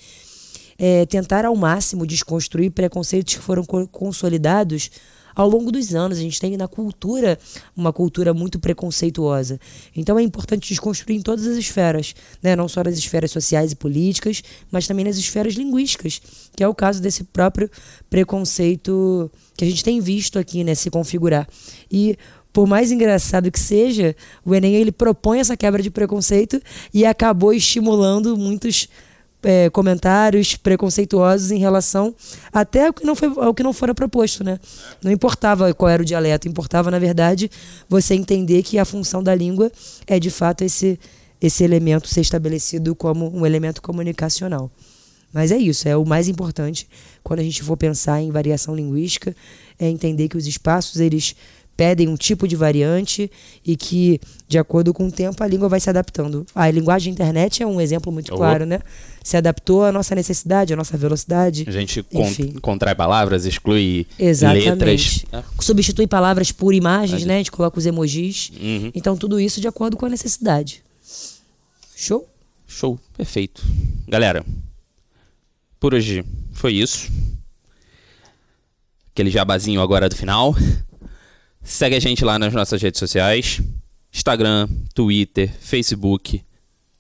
é 0.77 1.05
tentar 1.05 1.45
ao 1.45 1.55
máximo 1.55 2.07
desconstruir 2.07 2.71
preconceitos 2.71 3.35
que 3.35 3.41
foram 3.41 3.63
co- 3.63 3.87
consolidados 3.87 4.89
ao 5.39 5.47
longo 5.47 5.71
dos 5.71 5.95
anos. 5.95 6.17
A 6.17 6.21
gente 6.21 6.37
tem 6.37 6.57
na 6.57 6.67
cultura 6.67 7.39
uma 7.75 7.93
cultura 7.93 8.33
muito 8.33 8.59
preconceituosa. 8.59 9.57
Então 9.95 10.19
é 10.19 10.21
importante 10.21 10.67
desconstruir 10.67 11.17
em 11.17 11.21
todas 11.21 11.47
as 11.47 11.55
esferas, 11.55 12.13
né? 12.43 12.57
não 12.57 12.67
só 12.67 12.83
nas 12.83 12.97
esferas 12.97 13.31
sociais 13.31 13.71
e 13.71 13.75
políticas, 13.75 14.43
mas 14.69 14.85
também 14.85 15.05
nas 15.05 15.15
esferas 15.15 15.53
linguísticas, 15.53 16.21
que 16.53 16.61
é 16.61 16.67
o 16.67 16.75
caso 16.75 17.01
desse 17.01 17.23
próprio 17.23 17.71
preconceito 18.09 19.31
que 19.55 19.63
a 19.63 19.67
gente 19.67 19.81
tem 19.81 20.01
visto 20.01 20.37
aqui 20.37 20.61
né, 20.61 20.75
se 20.75 20.89
configurar. 20.89 21.47
E 21.89 22.17
por 22.51 22.67
mais 22.67 22.91
engraçado 22.91 23.49
que 23.49 23.59
seja, 23.59 24.13
o 24.43 24.53
Enem 24.53 24.75
ele 24.75 24.91
propõe 24.91 25.39
essa 25.39 25.55
quebra 25.55 25.81
de 25.81 25.89
preconceito 25.89 26.61
e 26.93 27.05
acabou 27.05 27.53
estimulando 27.53 28.35
muitos 28.35 28.89
é, 29.43 29.69
comentários 29.69 30.55
preconceituosos 30.55 31.51
em 31.51 31.59
relação 31.59 32.13
até 32.51 32.87
ao 32.87 32.93
que 32.93 33.05
não 33.05 33.15
foi 33.15 33.31
ao 33.37 33.53
que 33.53 33.63
não 33.63 33.73
fora 33.73 33.93
proposto, 33.93 34.43
né? 34.43 34.59
Não 35.01 35.11
importava 35.11 35.73
qual 35.73 35.89
era 35.89 36.01
o 36.01 36.05
dialeto, 36.05 36.47
importava 36.47 36.91
na 36.91 36.99
verdade 36.99 37.49
você 37.87 38.15
entender 38.15 38.63
que 38.63 38.77
a 38.77 38.85
função 38.85 39.23
da 39.23 39.33
língua 39.33 39.71
é 40.05 40.19
de 40.19 40.29
fato 40.29 40.63
esse 40.63 40.99
esse 41.41 41.63
elemento 41.63 42.07
ser 42.09 42.19
estabelecido 42.19 42.93
como 42.93 43.33
um 43.33 43.45
elemento 43.45 43.81
comunicacional. 43.81 44.69
Mas 45.31 45.51
é 45.51 45.57
isso, 45.57 45.87
é 45.87 45.95
o 45.95 46.05
mais 46.05 46.27
importante 46.27 46.87
quando 47.23 47.39
a 47.39 47.43
gente 47.43 47.63
for 47.63 47.77
pensar 47.77 48.19
em 48.21 48.31
variação 48.31 48.75
linguística, 48.75 49.35
é 49.77 49.87
entender 49.87 50.27
que 50.27 50.35
os 50.35 50.47
espaços 50.47 50.99
eles 50.99 51.35
pedem 51.79 52.09
um 52.09 52.17
tipo 52.17 52.45
de 52.45 52.57
variante 52.57 53.31
e 53.65 53.77
que, 53.77 54.19
de 54.49 54.57
acordo 54.57 54.93
com 54.93 55.07
o 55.07 55.11
tempo, 55.11 55.41
a 55.41 55.47
língua 55.47 55.69
vai 55.69 55.79
se 55.79 55.89
adaptando. 55.89 56.45
A 56.53 56.69
linguagem 56.69 57.13
da 57.13 57.23
internet 57.23 57.63
é 57.63 57.65
um 57.65 57.79
exemplo 57.79 58.11
muito 58.11 58.35
claro, 58.35 58.65
né? 58.65 58.81
Se 59.23 59.37
adaptou 59.37 59.85
à 59.85 59.91
nossa 59.91 60.13
necessidade, 60.13 60.73
à 60.73 60.75
nossa 60.75 60.97
velocidade. 60.97 61.63
A 61.65 61.71
gente 61.71 62.03
con- 62.03 62.59
contrai 62.61 62.93
palavras, 62.93 63.45
exclui 63.45 64.05
Exatamente. 64.19 64.69
letras. 64.71 65.25
É. 65.31 65.41
Substitui 65.61 66.05
palavras 66.05 66.51
por 66.51 66.73
imagens, 66.73 67.11
Imagem. 67.21 67.27
né? 67.27 67.35
A 67.35 67.37
gente 67.37 67.51
coloca 67.51 67.79
os 67.79 67.85
emojis. 67.85 68.51
Uhum. 68.59 68.91
Então, 68.93 69.15
tudo 69.15 69.39
isso 69.39 69.61
de 69.61 69.67
acordo 69.69 69.95
com 69.95 70.05
a 70.05 70.09
necessidade. 70.09 70.83
Show? 71.95 72.27
Show, 72.67 72.99
perfeito. 73.15 73.63
Galera, 74.05 74.45
por 75.79 75.93
hoje 75.93 76.25
foi 76.51 76.73
isso. 76.73 77.09
Aquele 79.13 79.29
jabazinho 79.29 79.79
agora 79.79 80.09
do 80.09 80.15
final. 80.17 80.53
Segue 81.61 81.95
a 81.95 81.99
gente 81.99 82.23
lá 82.23 82.39
nas 82.39 82.53
nossas 82.53 82.81
redes 82.81 82.99
sociais: 82.99 83.61
Instagram, 84.13 84.67
Twitter, 84.93 85.51
Facebook, 85.59 86.43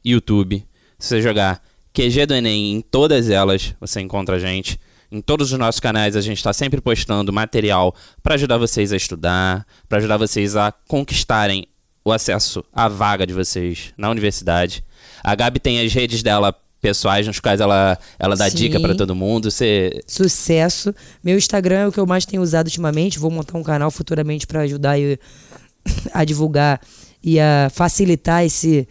YouTube. 0.05 0.65
Se 0.97 1.09
você 1.09 1.21
jogar 1.21 1.63
QG 1.93 2.25
do 2.25 2.33
Enem 2.33 2.73
em 2.73 2.81
todas 2.81 3.29
elas, 3.29 3.73
você 3.79 4.01
encontra 4.01 4.35
a 4.35 4.39
gente. 4.39 4.79
Em 5.11 5.21
todos 5.21 5.51
os 5.51 5.57
nossos 5.57 5.79
canais 5.79 6.15
a 6.15 6.21
gente 6.21 6.37
está 6.37 6.53
sempre 6.53 6.79
postando 6.79 7.33
material 7.33 7.95
para 8.21 8.35
ajudar 8.35 8.57
vocês 8.57 8.93
a 8.93 8.97
estudar, 8.97 9.65
para 9.87 9.97
ajudar 9.97 10.17
vocês 10.17 10.55
a 10.55 10.71
conquistarem 10.71 11.67
o 12.05 12.11
acesso 12.11 12.63
à 12.71 12.87
vaga 12.87 13.25
de 13.25 13.33
vocês 13.33 13.93
na 13.97 14.09
universidade. 14.09 14.83
A 15.23 15.33
Gabi 15.33 15.59
tem 15.59 15.81
as 15.81 15.93
redes 15.93 16.21
dela 16.21 16.55
pessoais, 16.81 17.27
nos 17.27 17.39
quais 17.39 17.59
ela, 17.59 17.97
ela 18.17 18.35
dá 18.35 18.49
Sim. 18.49 18.57
dica 18.57 18.79
para 18.79 18.95
todo 18.95 19.15
mundo. 19.15 19.51
Você 19.51 20.01
Sucesso. 20.07 20.93
Meu 21.23 21.37
Instagram 21.37 21.79
é 21.79 21.87
o 21.87 21.91
que 21.91 21.99
eu 21.99 22.05
mais 22.05 22.25
tenho 22.25 22.41
usado 22.41 22.67
ultimamente. 22.67 23.19
Vou 23.19 23.31
montar 23.31 23.57
um 23.57 23.63
canal 23.63 23.91
futuramente 23.91 24.47
para 24.47 24.61
ajudar 24.61 24.99
eu 24.99 25.17
a 26.13 26.23
divulgar 26.23 26.81
e 27.23 27.39
a 27.39 27.69
facilitar 27.71 28.45
esse 28.45 28.87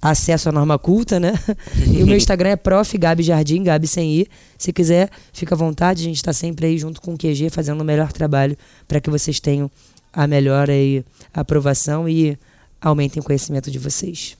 acesso 0.00 0.48
à 0.48 0.52
norma 0.52 0.78
culta, 0.78 1.20
né? 1.20 1.32
E 1.86 2.02
o 2.02 2.06
meu 2.06 2.16
Instagram 2.16 2.50
é 2.50 2.56
prof. 2.56 2.98
Gabi 2.98 3.22
Jardim, 3.22 3.62
Gabi 3.62 3.86
sem 3.86 4.20
i. 4.20 4.26
Se 4.58 4.72
quiser, 4.72 5.08
fica 5.32 5.54
à 5.54 5.58
vontade. 5.58 6.02
A 6.02 6.04
gente 6.04 6.16
está 6.16 6.32
sempre 6.32 6.66
aí 6.66 6.78
junto 6.78 7.00
com 7.00 7.14
o 7.14 7.18
QG 7.18 7.50
fazendo 7.50 7.80
o 7.80 7.84
melhor 7.84 8.12
trabalho 8.12 8.56
para 8.88 9.00
que 9.00 9.08
vocês 9.08 9.38
tenham 9.40 9.70
a 10.12 10.26
melhor 10.26 10.68
aí, 10.68 11.04
aprovação 11.32 12.08
e 12.08 12.36
aumentem 12.80 13.20
o 13.20 13.24
conhecimento 13.24 13.70
de 13.70 13.78
vocês. 13.78 14.36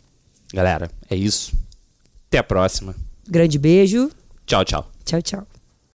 Galera, 0.52 0.90
é 1.08 1.16
isso. 1.16 1.54
Até 2.32 2.38
a 2.38 2.42
próxima. 2.42 2.94
Grande 3.28 3.58
beijo. 3.58 4.10
Tchau, 4.46 4.64
tchau. 4.64 4.90
Tchau, 5.04 5.20
tchau. 5.20 5.51